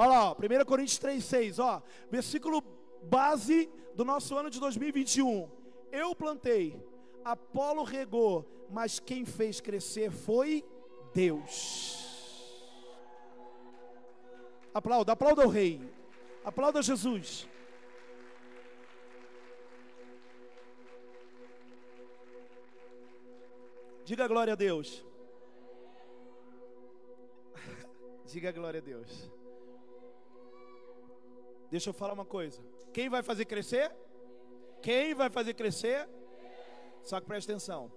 [0.00, 1.62] Olha lá, ó, 1 Coríntios 3,6.
[1.62, 2.62] Ó, versículo
[3.02, 5.46] base do nosso ano de 2021.
[5.92, 6.82] Eu plantei,
[7.22, 10.64] Apolo regou, mas quem fez crescer foi
[11.12, 11.98] Deus.
[14.72, 15.86] Aplauda, aplauda o rei.
[16.42, 17.46] Aplauda Jesus.
[24.06, 25.04] Diga glória a Deus.
[28.24, 29.30] Diga glória a Deus.
[31.70, 32.60] Deixa eu falar uma coisa.
[32.92, 33.94] Quem vai fazer crescer?
[34.82, 36.08] Quem vai fazer crescer?
[37.02, 37.90] Só que preste atenção.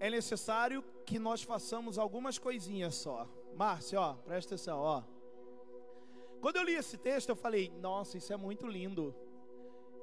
[0.00, 3.28] É necessário que nós façamos algumas coisinhas só.
[3.54, 5.02] Márcia, ó, presta atenção, ó.
[6.40, 9.14] Quando eu li esse texto, eu falei: Nossa, isso é muito lindo.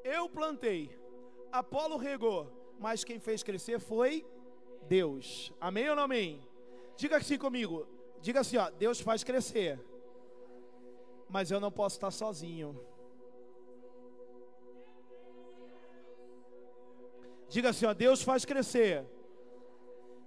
[0.03, 0.89] Eu plantei,
[1.51, 4.25] Apolo regou, mas quem fez crescer foi
[4.87, 5.51] Deus.
[5.59, 6.41] Amém ou não amém?
[6.95, 7.85] Diga assim comigo:
[8.21, 9.79] Diga assim, ó, Deus faz crescer.
[11.31, 12.77] Mas eu não posso estar sozinho.
[17.47, 19.05] Diga assim, ó, Deus faz crescer.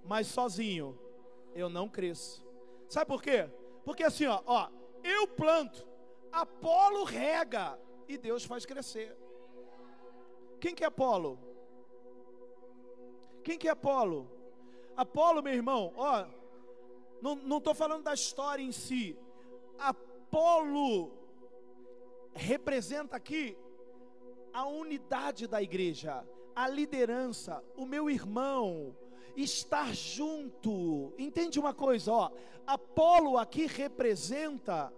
[0.03, 0.97] Mas sozinho
[1.53, 2.43] eu não cresço.
[2.89, 3.49] Sabe por quê?
[3.83, 4.69] Porque assim, ó, ó,
[5.03, 5.87] eu planto,
[6.31, 9.15] Apolo rega e Deus faz crescer.
[10.59, 11.39] Quem que é Apolo?
[13.43, 14.27] Quem que é Apolo?
[14.97, 16.25] Apolo, meu irmão, ó,
[17.21, 19.15] não estou falando da história em si.
[20.35, 21.13] Apolo
[22.33, 23.57] representa aqui
[24.51, 28.93] a unidade da igreja, a liderança, o meu irmão,
[29.37, 31.13] estar junto.
[31.17, 32.31] Entende uma coisa, ó?
[32.67, 34.91] Apolo aqui representa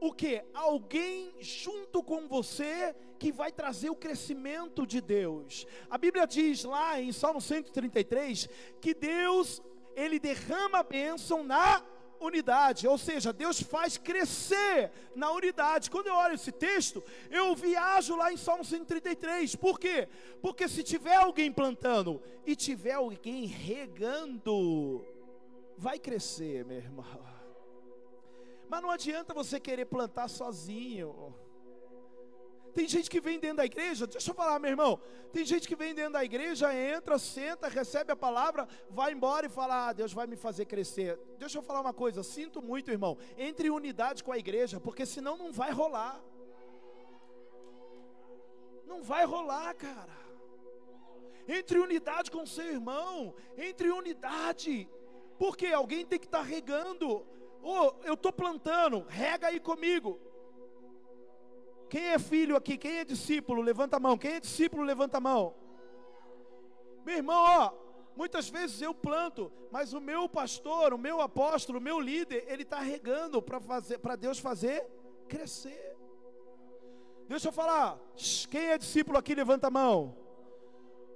[0.00, 0.42] o que?
[0.52, 5.64] Alguém junto com você que vai trazer o crescimento de Deus.
[5.88, 8.48] A Bíblia diz lá em Salmo 133
[8.80, 9.62] que Deus
[9.94, 11.84] ele derrama a bênção na
[12.26, 15.90] unidade, ou seja, Deus faz crescer na unidade.
[15.90, 19.56] Quando eu olho esse texto, eu viajo lá em Salmo 133.
[19.56, 20.08] Por quê?
[20.42, 25.04] Porque se tiver alguém plantando e tiver alguém regando,
[25.76, 27.24] vai crescer, meu irmão.
[28.68, 31.34] Mas não adianta você querer plantar sozinho.
[32.76, 35.00] Tem gente que vem dentro da igreja, deixa eu falar, meu irmão.
[35.32, 39.48] Tem gente que vem dentro da igreja, entra, senta, recebe a palavra, vai embora e
[39.48, 41.18] fala: ah, Deus vai me fazer crescer.
[41.38, 43.16] Deixa eu falar uma coisa, sinto muito, irmão.
[43.38, 46.22] Entre em unidade com a igreja, porque senão não vai rolar.
[48.84, 50.18] Não vai rolar, cara.
[51.48, 54.86] Entre unidade com seu irmão, entre unidade.
[55.38, 57.26] Porque alguém tem que estar tá regando.
[57.62, 60.20] Oh, eu estou plantando, rega aí comigo.
[61.96, 62.76] Quem é filho aqui?
[62.76, 63.62] Quem é discípulo?
[63.62, 64.18] Levanta a mão.
[64.18, 64.84] Quem é discípulo?
[64.84, 65.54] Levanta a mão.
[67.06, 67.72] Meu irmão, ó,
[68.14, 72.64] muitas vezes eu planto, mas o meu pastor, o meu apóstolo, o meu líder, ele
[72.64, 74.86] está regando para fazer, para Deus fazer
[75.26, 75.96] crescer.
[77.26, 77.98] Deixa eu falar.
[78.50, 79.34] Quem é discípulo aqui?
[79.34, 80.14] Levanta a mão.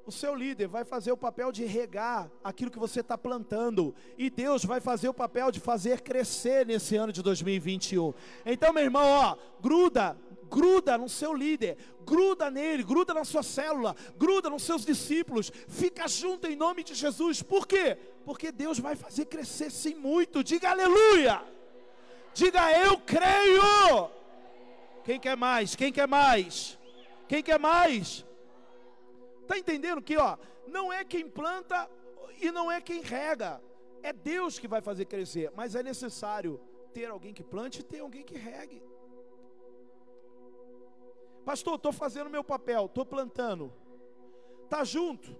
[0.06, 4.30] O seu líder vai fazer o papel de regar aquilo que você está plantando, e
[4.30, 8.14] Deus vai fazer o papel de fazer crescer nesse ano de 2021.
[8.46, 10.16] Então, meu irmão, ó, gruda
[10.50, 16.08] gruda no seu líder, gruda nele, gruda na sua célula, gruda nos seus discípulos, fica
[16.08, 17.42] junto em nome de Jesus.
[17.42, 17.96] Por quê?
[18.24, 20.42] Porque Deus vai fazer crescer sim muito.
[20.42, 21.42] Diga aleluia.
[22.34, 24.10] Diga eu creio.
[25.04, 25.76] Quem quer mais?
[25.76, 26.78] Quem quer mais?
[27.28, 28.26] Quem quer mais?
[29.46, 30.36] Tá entendendo que, ó,
[30.66, 31.88] não é quem planta
[32.40, 33.60] e não é quem rega.
[34.02, 36.60] É Deus que vai fazer crescer, mas é necessário
[36.92, 38.82] ter alguém que plante e ter alguém que regue.
[41.50, 43.72] Pastor, estou fazendo meu papel, estou plantando.
[44.68, 45.36] Tá junto?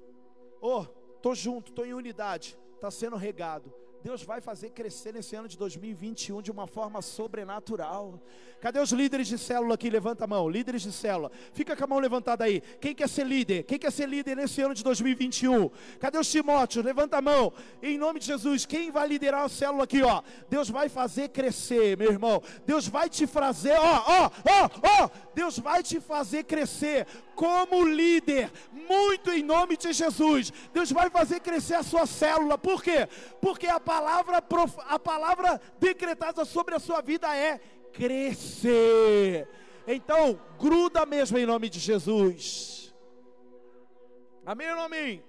[0.61, 0.85] Oh,
[1.15, 2.59] estou junto, estou em unidade.
[2.75, 3.73] Está sendo regado.
[4.03, 8.19] Deus vai fazer crescer nesse ano de 2021 de uma forma sobrenatural.
[8.61, 9.91] Cadê os líderes de célula aqui?
[9.91, 11.31] Levanta a mão, líderes de célula.
[11.53, 12.63] Fica com a mão levantada aí.
[12.81, 13.65] Quem quer ser líder?
[13.65, 15.71] Quem quer ser líder nesse ano de 2021?
[15.99, 16.85] Cadê os Timóteos?
[16.85, 17.53] Levanta a mão.
[17.83, 20.23] Em nome de Jesus, quem vai liderar a célula aqui, ó?
[20.49, 22.43] Deus vai fazer crescer, meu irmão.
[22.67, 25.11] Deus vai te fazer, ó, ó, ó, ó.
[25.35, 30.53] Deus vai te fazer crescer como líder, muito em nome de Jesus.
[30.75, 32.59] Deus vai fazer crescer a sua célula.
[32.59, 33.09] Por quê?
[33.41, 34.45] Porque a palavra,
[34.87, 37.59] a palavra decretada sobre a sua vida é
[37.93, 39.49] crescer.
[39.85, 42.95] Então, gruda mesmo em nome de Jesus.
[44.47, 45.25] Amém ou amém?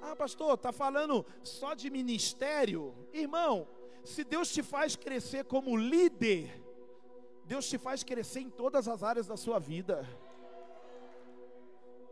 [0.00, 2.94] Ah, pastor, está falando só de ministério?
[3.12, 3.66] Irmão,
[4.04, 6.62] se Deus te faz crescer como líder,
[7.44, 10.08] Deus te faz crescer em todas as áreas da sua vida.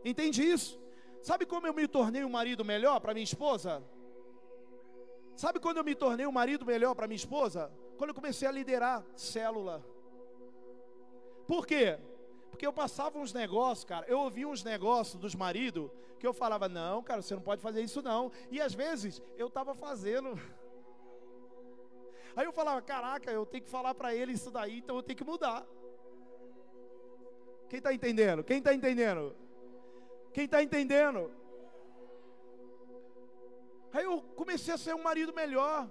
[0.03, 0.84] Entende isso?
[1.25, 3.83] Sabe como eu me tornei um marido melhor para minha esposa?
[5.35, 7.71] Sabe quando eu me tornei um marido melhor para minha esposa?
[7.97, 9.83] Quando eu comecei a liderar célula.
[11.47, 11.97] Por quê?
[12.51, 14.05] Porque eu passava uns negócios, cara.
[14.07, 17.81] Eu ouvia uns negócios dos maridos que eu falava: "Não, cara, você não pode fazer
[17.81, 18.31] isso não".
[18.51, 20.39] E às vezes eu estava fazendo
[22.35, 25.17] Aí eu falava: caraca, eu tenho que falar para ele isso daí, então eu tenho
[25.17, 25.65] que mudar.
[27.67, 28.43] Quem está entendendo?
[28.43, 29.35] Quem está entendendo?
[30.35, 31.19] Quem está entendendo?
[33.93, 35.89] Aí eu comecei a ser um marido melhor,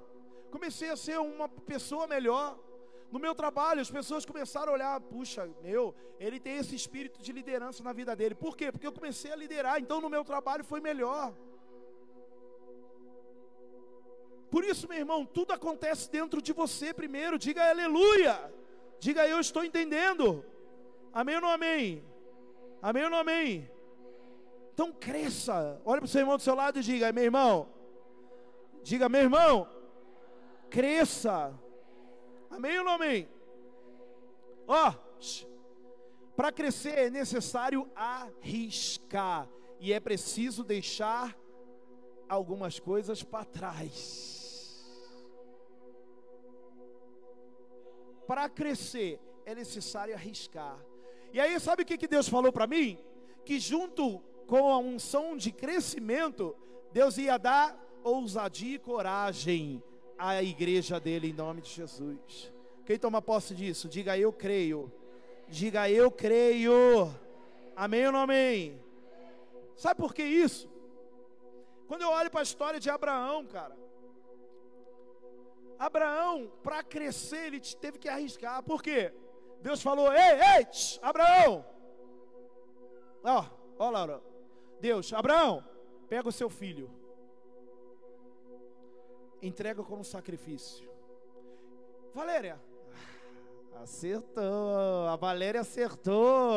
[0.51, 2.49] comecei a ser uma pessoa melhor.
[3.11, 7.32] No meu trabalho, as pessoas começaram a olhar, puxa, meu, ele tem esse espírito de
[7.32, 8.34] liderança na vida dele.
[8.34, 8.70] Por quê?
[8.70, 11.34] Porque eu comecei a liderar, então no meu trabalho foi melhor.
[14.51, 17.38] Por isso, meu irmão, tudo acontece dentro de você primeiro.
[17.38, 18.36] Diga aleluia.
[19.01, 20.45] Diga eu estou entendendo.
[21.14, 22.05] Amém ou não amém?
[22.82, 23.74] Amém ou não amém?
[24.75, 25.81] Então cresça.
[25.85, 27.68] Olha para o seu irmão do seu lado e diga, meu irmão.
[28.83, 29.66] Diga, meu irmão.
[30.68, 31.59] Cresça.
[32.51, 33.29] Amém ou não amém?
[34.66, 39.49] Ó, oh, para crescer é necessário arriscar.
[39.81, 41.35] E é preciso deixar
[42.29, 44.45] algumas coisas para trás.
[48.27, 50.79] para crescer é necessário arriscar.
[51.33, 52.99] E aí, sabe o que, que Deus falou para mim?
[53.45, 56.55] Que junto com a unção de crescimento,
[56.92, 59.82] Deus ia dar ousadia e coragem
[60.18, 62.53] à igreja dele em nome de Jesus.
[62.84, 63.88] Quem toma posse disso?
[63.88, 64.92] Diga eu creio.
[65.49, 67.12] Diga eu creio.
[67.74, 68.78] Amém ou não amém?
[69.74, 70.70] Sabe por que isso?
[71.88, 73.76] Quando eu olho para a história de Abraão, cara,
[75.78, 78.62] Abraão, para crescer, ele teve que arriscar.
[78.62, 79.12] Por quê?
[79.61, 81.64] Deus falou: Ei, ei, tch, Abraão.
[83.24, 83.45] Ó,
[83.78, 84.34] ó, Laura.
[84.81, 85.64] Deus, Abraão,
[86.09, 86.91] pega o seu filho,
[89.43, 90.89] entrega como sacrifício.
[92.14, 92.61] Valéria,
[93.83, 95.07] acertou.
[95.09, 96.53] A Valéria acertou.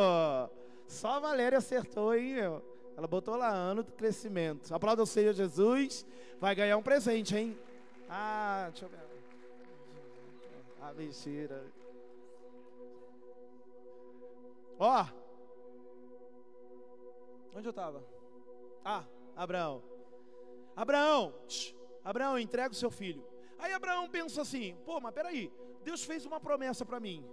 [0.86, 2.62] Só a Valéria acertou, hein, meu?
[2.96, 4.74] Ela botou lá ano do crescimento.
[4.74, 6.06] Aplauda o Senhor Jesus.
[6.40, 7.58] Vai ganhar um presente, hein?
[8.08, 8.98] Ah, deixa eu ver.
[10.80, 11.64] Ah, mentira.
[14.78, 15.06] Ó.
[17.58, 18.04] Onde eu estava?
[18.84, 19.04] Ah,
[19.34, 19.82] Abraão.
[20.76, 23.26] Abraão, tch, Abraão, entrega o seu filho.
[23.58, 25.52] Aí Abraão pensa assim: pô, mas peraí,
[25.82, 27.28] Deus fez uma promessa para mim.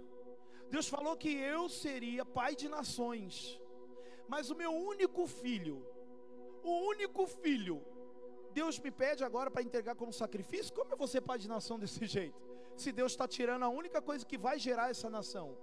[0.68, 3.60] Deus falou que eu seria pai de nações.
[4.26, 5.76] Mas o meu único filho,
[6.64, 7.80] o único filho,
[8.52, 10.74] Deus me pede agora para entregar como sacrifício?
[10.74, 12.46] Como eu vou ser pai de nação desse jeito?
[12.76, 15.56] se Deus está tirando a única coisa que vai gerar essa nação?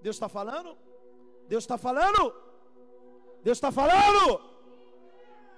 [0.00, 0.76] Deus está falando?
[1.52, 2.34] Deus está falando?
[3.42, 4.40] Deus está falando?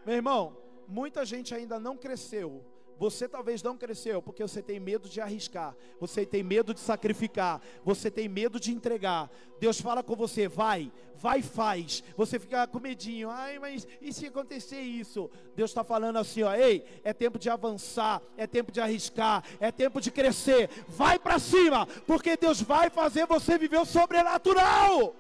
[0.05, 0.57] Meu irmão,
[0.89, 2.65] muita gente ainda não cresceu
[2.99, 7.61] você talvez não cresceu porque você tem medo de arriscar, você tem medo de sacrificar,
[7.85, 9.31] você tem medo de entregar.
[9.59, 12.03] Deus fala com você, vai, vai, faz.
[12.17, 15.31] Você fica com medinho, ai, mas e se acontecer isso?
[15.57, 19.73] Deus está falando assim, ó, ei, é tempo de avançar, é tempo de arriscar, é
[19.73, 20.71] tempo de crescer.
[20.89, 25.15] Vai para cima, porque Deus vai fazer você viver o sobrenatural.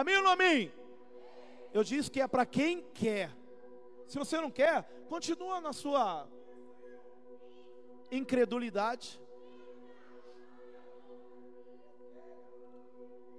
[0.00, 0.72] Amém ou não amém?
[1.76, 3.28] Eu disse que é para quem quer.
[4.10, 4.76] Se você não quer,
[5.12, 6.26] continua na sua
[8.10, 9.20] incredulidade.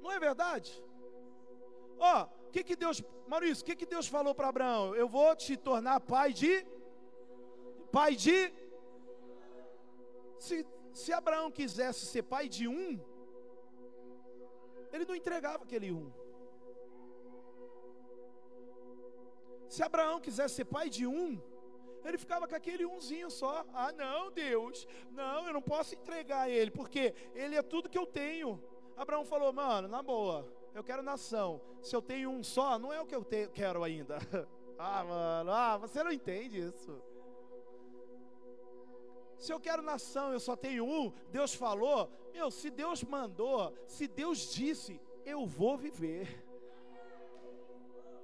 [0.04, 0.72] Não é verdade?
[1.98, 4.96] Ó, oh, o que que Deus, Maurício, o que que Deus falou para Abraão?
[4.96, 6.54] Eu vou te tornar pai de
[7.92, 8.38] pai de
[10.38, 13.00] se, se Abraão quisesse ser pai de um,
[14.94, 16.21] ele não entregava aquele um.
[19.72, 21.42] Se Abraão quisesse ser pai de um,
[22.04, 23.66] ele ficava com aquele umzinho só.
[23.74, 28.06] Ah, não, Deus, não, eu não posso entregar ele, porque ele é tudo que eu
[28.06, 28.62] tenho.
[28.98, 30.46] Abraão falou, mano, na boa,
[30.76, 31.62] eu quero nação.
[31.82, 34.18] Se eu tenho um só, não é o que eu te, quero ainda.
[34.78, 37.02] ah, mano, ah, você não entende isso.
[39.38, 44.06] Se eu quero nação, eu só tenho um, Deus falou, meu, se Deus mandou, se
[44.06, 46.46] Deus disse, eu vou viver.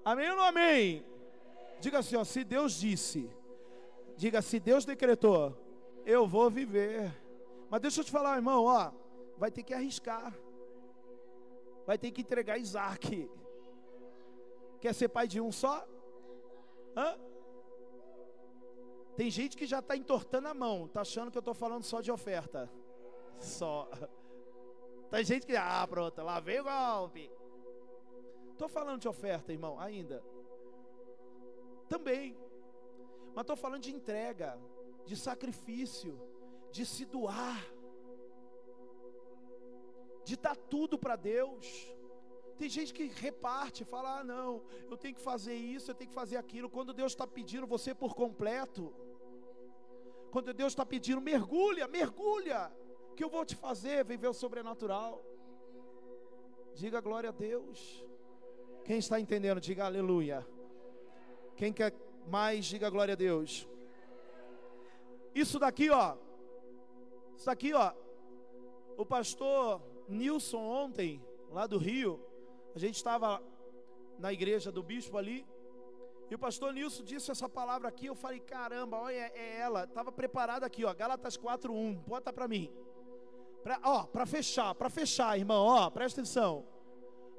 [0.03, 1.05] Amém ou não amém?
[1.79, 3.29] Diga assim, ó, se Deus disse,
[4.15, 5.55] diga, se Deus decretou,
[6.05, 7.13] eu vou viver.
[7.69, 8.91] Mas deixa eu te falar, irmão, ó,
[9.37, 10.33] vai ter que arriscar.
[11.85, 13.29] Vai ter que entregar Isaac.
[14.79, 15.87] Quer ser pai de um só?
[16.95, 17.17] Hã?
[19.15, 22.01] Tem gente que já está entortando a mão, está achando que eu estou falando só
[22.01, 22.69] de oferta.
[23.39, 23.89] Só.
[25.09, 27.31] Tem gente que, ah, pronto, lá veio o golpe.
[28.51, 30.23] Estou falando de oferta, irmão, ainda.
[31.87, 32.37] Também.
[33.33, 34.59] Mas estou falando de entrega,
[35.05, 36.19] de sacrifício,
[36.71, 37.63] de se doar,
[40.23, 41.95] de dar tudo para Deus.
[42.57, 46.15] Tem gente que reparte, fala: ah, não, eu tenho que fazer isso, eu tenho que
[46.15, 46.69] fazer aquilo.
[46.69, 48.93] Quando Deus está pedindo você por completo,
[50.31, 52.71] quando Deus está pedindo, mergulha, mergulha,
[53.15, 55.23] que eu vou te fazer viver o sobrenatural.
[56.73, 58.03] Diga glória a Deus.
[58.83, 60.45] Quem está entendendo, diga aleluia.
[61.57, 61.91] Quem quer
[62.27, 63.67] mais, diga glória a Deus.
[65.33, 66.15] Isso daqui, ó.
[67.35, 67.93] Isso daqui, ó.
[68.95, 72.23] O pastor Nilson ontem, lá do Rio,
[72.75, 73.41] a gente estava
[74.19, 75.45] na igreja do bispo ali.
[76.29, 79.85] E o pastor Nilson disse essa palavra aqui, eu falei, caramba, olha, é ela.
[79.85, 81.95] Estava preparada aqui, ó, Gálatas 4:1.
[82.05, 82.71] Bota para mim.
[83.63, 86.65] Pra, ó, para fechar, para fechar, irmão, ó, presta atenção.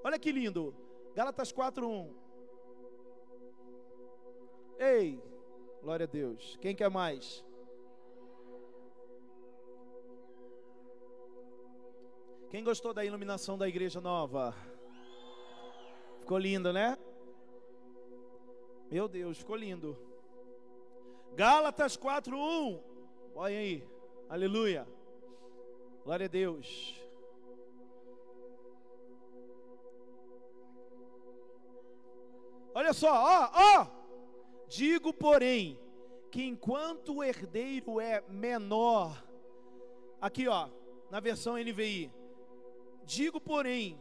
[0.02, 0.74] Olha que lindo.
[1.14, 2.27] Gálatas 4:1.
[4.78, 5.20] Ei,
[5.82, 6.56] glória a Deus.
[6.60, 7.44] Quem quer mais?
[12.48, 14.54] Quem gostou da iluminação da igreja nova?
[16.20, 16.96] Ficou lindo, né?
[18.90, 19.98] Meu Deus, ficou lindo.
[21.34, 22.82] Gálatas 4:1.
[23.34, 23.86] Olha aí.
[24.28, 24.86] Aleluia.
[26.04, 26.94] Glória a Deus.
[32.74, 33.97] Olha só, ó, ó.
[34.68, 35.80] Digo, porém,
[36.30, 39.24] que enquanto o herdeiro é menor,
[40.20, 40.68] aqui ó,
[41.10, 42.12] na versão NVI,
[43.02, 43.98] digo, porém,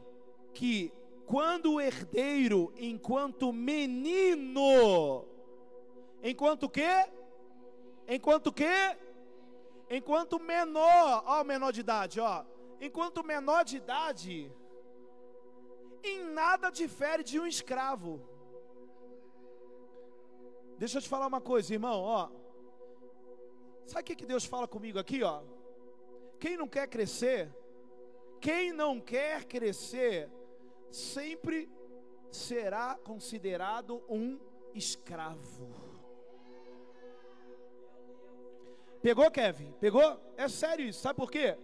[0.54, 0.92] que
[1.26, 5.26] quando o herdeiro, enquanto menino,
[6.22, 7.08] enquanto quê?
[8.06, 8.98] Enquanto quê?
[9.90, 12.44] Enquanto menor, ó, menor de idade, ó,
[12.82, 14.52] enquanto menor de idade,
[16.04, 18.22] em nada difere de um escravo.
[20.78, 22.30] Deixa eu te falar uma coisa, irmão, ó.
[23.86, 25.42] Sabe o que, que Deus fala comigo aqui, ó?
[26.40, 27.52] Quem não quer crescer,
[28.40, 30.30] quem não quer crescer,
[30.92, 31.70] sempre
[32.30, 34.40] será considerado um
[34.76, 35.68] escravo.
[39.02, 39.72] Pegou, Kevin?
[39.80, 40.20] Pegou?
[40.36, 41.58] É sério isso, sabe por quê?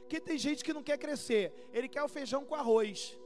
[0.00, 3.16] Porque tem gente que não quer crescer, ele quer o feijão com arroz.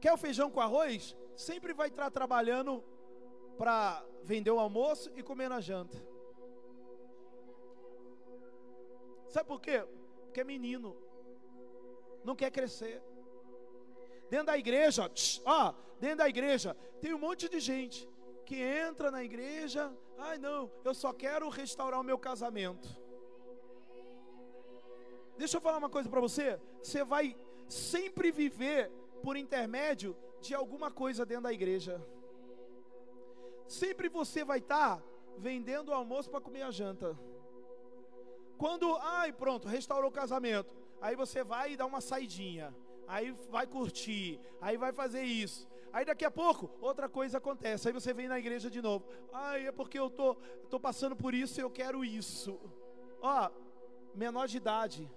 [0.00, 1.16] Quer o feijão com arroz?
[1.34, 2.84] Sempre vai estar trabalhando
[3.60, 6.02] para vender o almoço e comer na janta.
[9.28, 9.84] Sabe por quê?
[10.24, 10.96] Porque é menino,
[12.24, 13.02] não quer crescer.
[14.30, 15.10] Dentro da igreja,
[15.44, 18.08] ó, dentro da igreja, tem um monte de gente
[18.46, 22.88] que entra na igreja, ai não, eu só quero restaurar o meu casamento.
[25.36, 27.36] Deixa eu falar uma coisa para você, você vai
[27.68, 28.90] sempre viver
[29.22, 32.02] por intermédio de alguma coisa dentro da igreja.
[33.70, 35.02] Sempre você vai estar tá
[35.38, 37.16] vendendo o almoço para comer a janta.
[38.58, 40.74] Quando, ai, pronto, restaurou o casamento.
[41.00, 42.74] Aí você vai e dá uma saidinha.
[43.06, 45.68] Aí vai curtir, aí vai fazer isso.
[45.92, 47.86] Aí daqui a pouco, outra coisa acontece.
[47.86, 49.06] Aí você vem na igreja de novo.
[49.32, 50.34] Ai, é porque eu tô,
[50.68, 52.58] tô passando por isso e eu quero isso.
[53.22, 53.50] Ó,
[54.16, 55.08] menor de idade.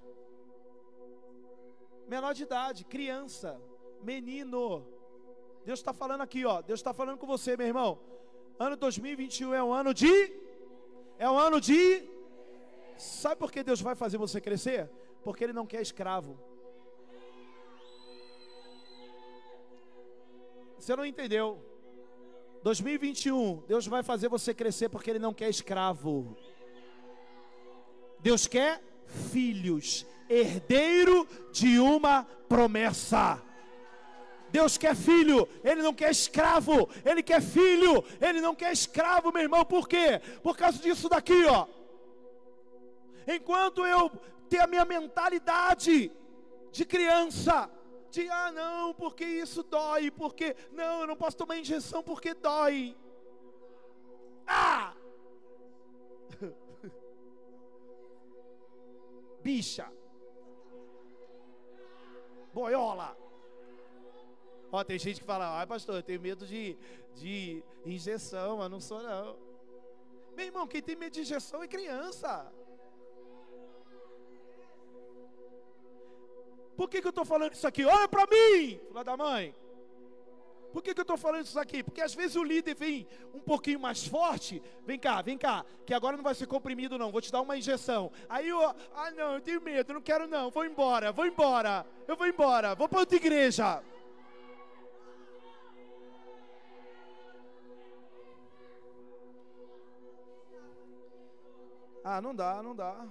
[2.07, 3.59] Menor de idade, criança,
[4.03, 4.85] menino.
[5.65, 6.61] Deus está falando aqui, ó.
[6.61, 8.12] Deus está falando com você, meu irmão.
[8.59, 10.31] Ano 2021 é um ano de.
[11.17, 12.03] É um ano de.
[12.97, 14.89] Sabe por que Deus vai fazer você crescer?
[15.23, 16.39] Porque Ele não quer escravo.
[20.77, 21.63] Você não entendeu?
[22.61, 26.37] 2021, Deus vai fazer você crescer porque Ele não quer escravo.
[28.19, 28.81] Deus quer
[29.31, 33.41] filhos, herdeiro de uma promessa.
[34.53, 39.41] Deus quer filho, Ele não quer escravo, Ele quer filho, Ele não quer escravo, meu
[39.41, 40.21] irmão, por quê?
[40.43, 41.65] Por causa disso daqui, ó.
[43.27, 44.11] Enquanto eu
[44.47, 46.11] ter a minha mentalidade
[46.71, 47.67] de criança,
[48.11, 52.95] de ah não, porque isso dói, porque não, eu não posso tomar injeção porque dói.
[54.45, 54.93] Ah!
[59.41, 59.91] Bicha.
[62.53, 63.22] Boiola.
[64.75, 66.75] Ó, tem gente que fala, ai pastor, eu tenho medo de,
[67.13, 69.37] de injeção, mas não sou não.
[70.35, 72.51] Meu irmão, quem tem medo de injeção é criança.
[76.75, 77.85] Por que, que eu estou falando isso aqui?
[77.85, 79.53] Olha para mim, filha da mãe.
[80.71, 81.83] Por que, que eu estou falando isso aqui?
[81.83, 84.59] Porque às vezes o líder vem um pouquinho mais forte.
[84.87, 87.11] Vem cá, vem cá, que agora não vai ser comprimido, não.
[87.11, 88.11] Vou te dar uma injeção.
[88.27, 90.49] Aí eu, ah, não, eu tenho medo, não quero, não.
[90.49, 91.85] Vou embora, vou embora.
[92.07, 93.83] Eu vou embora, vou para outra igreja.
[102.03, 103.07] Ah, não dá, não dá.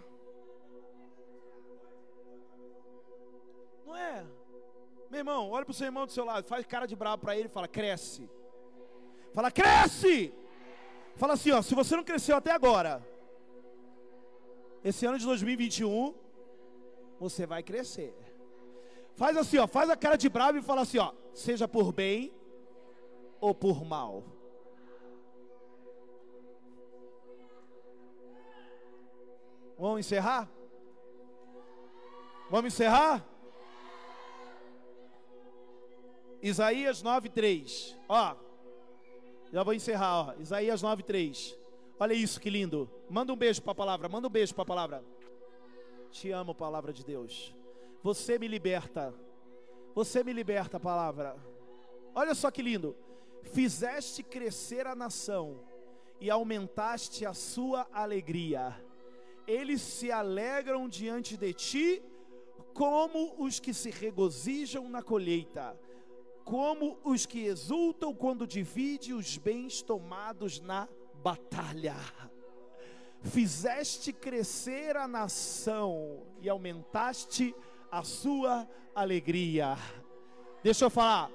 [3.86, 4.24] Não é?
[5.10, 7.36] Meu irmão, olha para o seu irmão do seu lado, faz cara de bravo para
[7.36, 8.28] ele e fala: cresce.
[9.32, 10.32] Fala, cresce!
[11.16, 13.06] Fala assim, ó, se você não cresceu até agora,
[14.84, 16.14] esse ano de 2021,
[17.18, 18.14] você vai crescer.
[19.14, 22.32] Faz assim, ó, faz a cara de bravo e fala assim, ó, seja por bem
[23.40, 24.24] ou por mal.
[29.82, 30.48] Vamos encerrar?
[32.48, 33.26] Vamos encerrar?
[36.40, 37.98] Isaías 9:3.
[38.08, 38.36] Ó.
[39.52, 40.34] Já vou encerrar, ó.
[40.40, 41.58] Isaías 9:3.
[41.98, 42.88] Olha isso que lindo.
[43.10, 45.04] Manda um beijo para a palavra, manda um beijo para a palavra.
[46.12, 47.52] Te amo, palavra de Deus.
[48.04, 49.12] Você me liberta.
[49.96, 51.36] Você me liberta, palavra.
[52.14, 52.94] Olha só que lindo.
[53.52, 55.58] Fizeste crescer a nação
[56.20, 58.80] e aumentaste a sua alegria.
[59.52, 62.02] Eles se alegram diante de ti,
[62.72, 65.78] como os que se regozijam na colheita
[66.44, 70.88] como os que exultam quando divide os bens tomados na
[71.22, 71.96] batalha.
[73.22, 77.54] Fizeste crescer a nação e aumentaste
[77.90, 79.76] a sua alegria.
[80.62, 81.30] Deixa eu falar,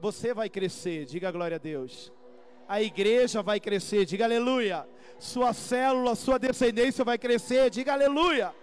[0.00, 2.12] você vai crescer, diga glória a Deus.
[2.70, 4.86] A igreja vai crescer, diga aleluia.
[5.18, 8.54] Sua célula, sua descendência vai crescer, diga aleluia.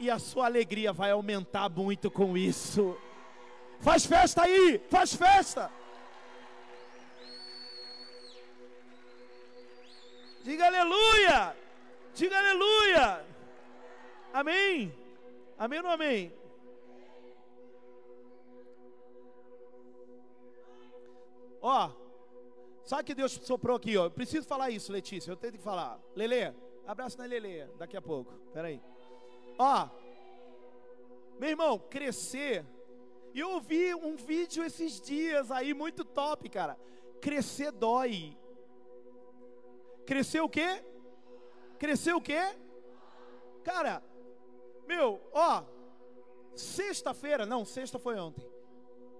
[0.00, 2.96] E a sua alegria vai aumentar muito com isso.
[3.80, 5.70] Faz festa aí, faz festa.
[10.42, 11.54] Diga aleluia.
[12.14, 13.26] Diga aleluia.
[14.32, 14.90] Amém.
[15.58, 16.32] Amém ou amém?
[21.60, 21.90] Ó,
[22.86, 24.04] sabe que Deus soprou aqui, ó.
[24.04, 25.30] Eu preciso falar isso, Letícia.
[25.30, 26.00] Eu tenho que falar.
[26.14, 26.54] Lele,
[26.86, 28.32] abraço na Lele, daqui a pouco.
[28.54, 28.80] Peraí.
[29.58, 29.88] Ó,
[31.38, 32.64] meu irmão, crescer
[33.36, 36.74] e eu ouvi um vídeo esses dias aí muito top, cara.
[37.20, 38.34] Crescer dói.
[40.06, 40.82] Crescer o quê?
[41.78, 42.40] Crescer o quê?
[43.62, 44.02] Cara,
[44.86, 45.64] meu, ó,
[46.54, 48.48] sexta-feira, não, sexta foi ontem.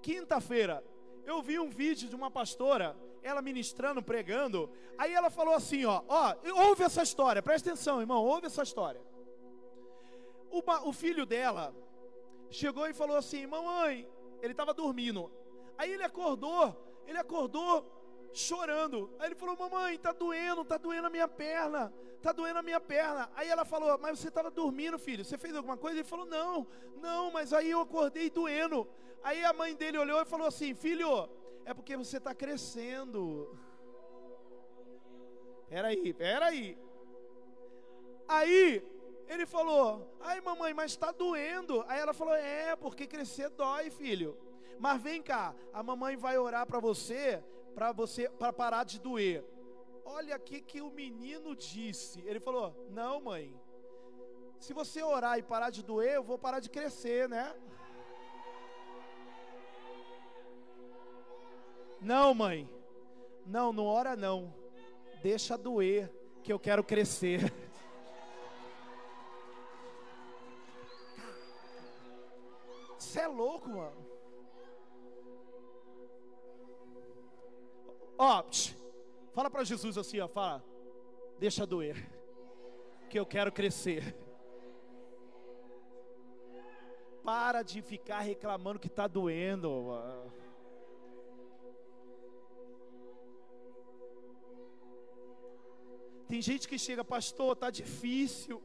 [0.01, 0.83] Quinta-feira,
[1.27, 2.97] eu vi um vídeo de uma pastora,
[3.27, 4.71] ela ministrando, pregando.
[4.97, 6.35] Aí ela falou assim, ó, ó,
[6.69, 9.01] ouve essa história, presta atenção, irmão, ouve essa história.
[10.85, 11.75] o filho dela
[12.51, 14.09] chegou e falou assim: Mamãe,
[14.41, 15.31] ele estava dormindo.
[15.77, 16.75] Aí ele acordou,
[17.07, 17.85] ele acordou
[18.33, 19.11] chorando.
[19.19, 22.81] Aí ele falou: Mamãe, está doendo, está doendo a minha perna, está doendo a minha
[22.81, 23.31] perna.
[23.35, 25.99] Aí ela falou: Mas você estava dormindo, filho, você fez alguma coisa?
[25.99, 26.67] Ele falou: Não,
[27.01, 28.87] não, mas aí eu acordei doendo.
[29.23, 31.29] Aí a mãe dele olhou e falou assim: Filho,
[31.67, 33.59] é porque você está crescendo.
[35.69, 36.79] Peraí, peraí.
[38.29, 38.83] Aí
[39.29, 41.85] ele falou: Ai, mamãe, mas está doendo.
[41.89, 44.39] Aí ela falou: É, porque crescer dói, filho.
[44.79, 47.43] Mas vem cá, a mamãe vai orar para você,
[47.75, 49.45] para você, para parar de doer.
[50.05, 52.21] Olha aqui que o menino disse.
[52.25, 53.61] Ele falou: Não, mãe.
[54.61, 57.53] Se você orar e parar de doer, eu vou parar de crescer, né?
[62.01, 62.69] Não, mãe.
[63.45, 64.53] Não, não ora não.
[65.23, 67.53] Deixa doer, que eu quero crescer.
[72.99, 74.07] Você é louco, mano.
[78.19, 78.43] Ó,
[79.33, 80.65] fala para Jesus assim, ó, fala,
[81.39, 81.97] deixa doer,
[83.11, 84.17] que eu quero crescer.
[87.23, 89.69] Para de ficar reclamando que está doendo.
[89.69, 90.16] Mano.
[96.29, 98.63] Tem gente que chega, pastor, tá difícil.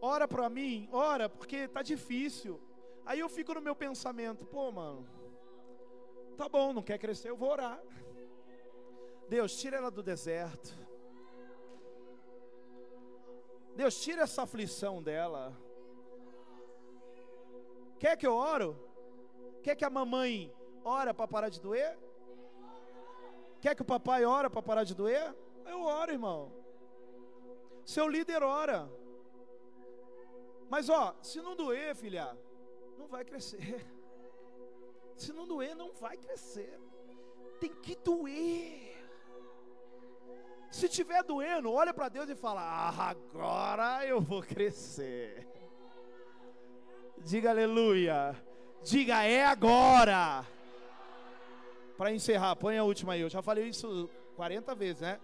[0.00, 2.60] Ora para mim, ora, porque tá difícil.
[3.04, 5.06] Aí eu fico no meu pensamento, pô, mano,
[6.36, 7.82] tá bom, não quer crescer, eu vou orar.
[9.28, 10.74] Deus, tira ela do deserto.
[13.74, 15.56] Deus, tira essa aflição dela.
[17.98, 18.76] Quer que eu oro?
[19.62, 21.98] Quer que a mamãe ora para parar de doer?
[23.60, 25.34] Quer que o papai ora para parar de doer?
[25.66, 26.63] Eu oro, irmão.
[27.84, 28.90] Seu líder ora.
[30.68, 32.36] Mas ó, se não doer, filha,
[32.98, 33.84] não vai crescer.
[35.16, 36.76] Se não doer, não vai crescer.
[37.60, 38.96] Tem que doer.
[40.72, 45.46] Se tiver doendo, olha para Deus e fala: ah, agora eu vou crescer.
[47.18, 48.34] Diga aleluia.
[48.82, 50.44] Diga é agora.
[51.96, 53.20] Para encerrar, põe a última aí.
[53.20, 55.20] Eu já falei isso 40 vezes, né?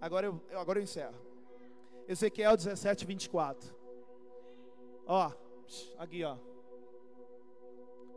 [0.00, 1.31] Agora eu, agora eu encerro.
[2.12, 3.74] Ezequiel 17, 24.
[5.06, 5.32] Ó,
[5.98, 6.36] aqui, ó.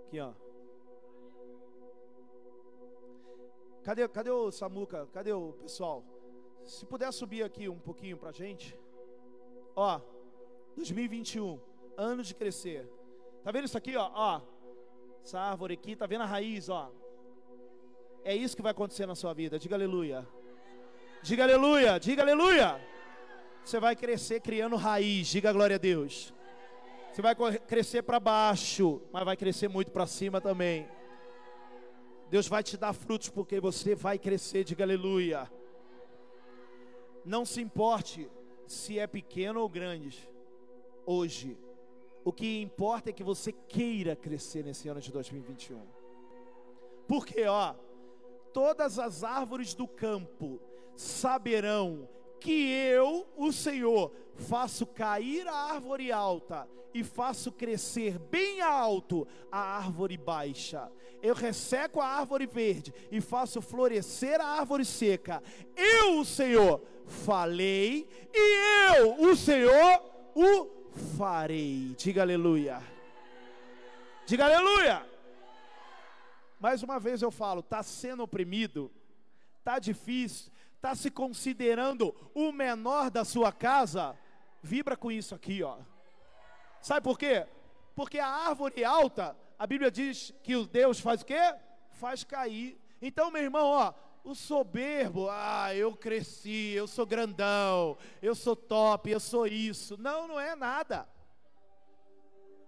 [0.05, 0.33] Aqui, ó.
[3.83, 5.07] Cadê, cadê o Samuca?
[5.13, 6.03] Cadê o pessoal?
[6.65, 8.77] Se puder subir aqui um pouquinho pra gente.
[9.75, 10.01] Ó,
[10.75, 11.59] 2021,
[11.95, 12.89] ano de crescer.
[13.43, 14.11] Tá vendo isso aqui, ó?
[14.13, 14.41] Ó,
[15.23, 16.91] essa árvore aqui, tá vendo a raiz, ó?
[18.25, 19.57] É isso que vai acontecer na sua vida.
[19.57, 20.27] Diga aleluia.
[21.23, 21.97] Diga aleluia.
[21.97, 22.94] Diga aleluia.
[23.65, 25.27] Você vai crescer criando raiz.
[25.27, 26.31] Diga glória a Deus.
[27.11, 30.87] Você vai crescer para baixo, mas vai crescer muito para cima também.
[32.29, 34.63] Deus vai te dar frutos porque você vai crescer.
[34.63, 35.51] Diga aleluia.
[37.25, 38.29] Não se importe
[38.67, 40.29] se é pequeno ou grande.
[41.03, 41.57] Hoje,
[42.23, 45.81] o que importa é que você queira crescer nesse ano de 2021.
[47.07, 47.73] Porque, ó,
[48.53, 50.61] todas as árvores do campo
[50.95, 52.07] saberão
[52.45, 59.57] que eu, o Senhor, faço cair a árvore alta e faço crescer bem alto a
[59.77, 60.91] árvore baixa.
[61.23, 65.41] Eu resseco a árvore verde e faço florescer a árvore seca.
[65.75, 70.03] Eu, o Senhor, falei e eu, o Senhor,
[70.35, 70.69] o
[71.17, 71.95] farei.
[71.97, 72.79] Diga aleluia.
[74.27, 75.03] Diga aleluia.
[76.59, 78.91] Mais uma vez eu falo, está sendo oprimido,
[79.57, 80.51] está difícil,
[80.85, 84.15] está se considerando o menor da sua casa,
[84.61, 85.79] vibra com isso aqui, ó.
[86.79, 87.47] Sabe por quê?
[87.95, 91.55] Porque a árvore alta, a Bíblia diz que o Deus faz o quê?
[91.89, 92.79] Faz cair.
[93.01, 99.09] Então, meu irmão, ó, o soberbo, ah, eu cresci, eu sou grandão, eu sou top,
[99.09, 99.97] eu sou isso.
[99.97, 101.09] Não, não é nada.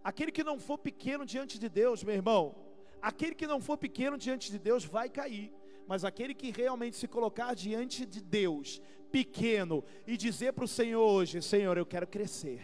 [0.03, 2.55] Aquele que não for pequeno diante de Deus, meu irmão,
[2.99, 5.53] aquele que não for pequeno diante de Deus vai cair.
[5.87, 8.81] Mas aquele que realmente se colocar diante de Deus,
[9.11, 12.61] pequeno, e dizer para o Senhor hoje: Senhor, eu quero crescer.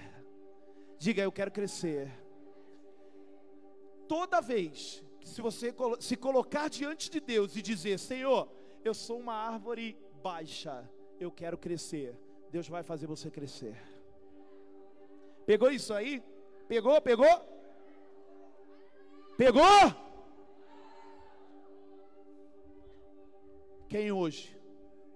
[0.97, 2.11] Diga, eu quero crescer.
[4.07, 8.49] Toda vez que se você se colocar diante de Deus e dizer: Senhor,
[8.84, 12.19] eu sou uma árvore baixa, eu quero crescer.
[12.51, 13.76] Deus vai fazer você crescer.
[15.45, 16.21] Pegou isso aí?
[16.67, 17.01] Pegou?
[17.01, 17.53] Pegou?
[19.38, 20.12] Pegou?
[23.94, 24.58] Quem hoje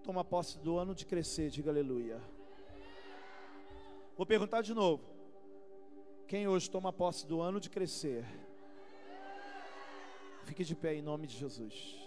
[0.04, 2.22] toma posse do ano de crescer, diga aleluia.
[4.16, 5.04] Vou perguntar de novo.
[6.28, 8.24] Quem hoje toma posse do ano de crescer?
[10.44, 12.07] Fique de pé em nome de Jesus.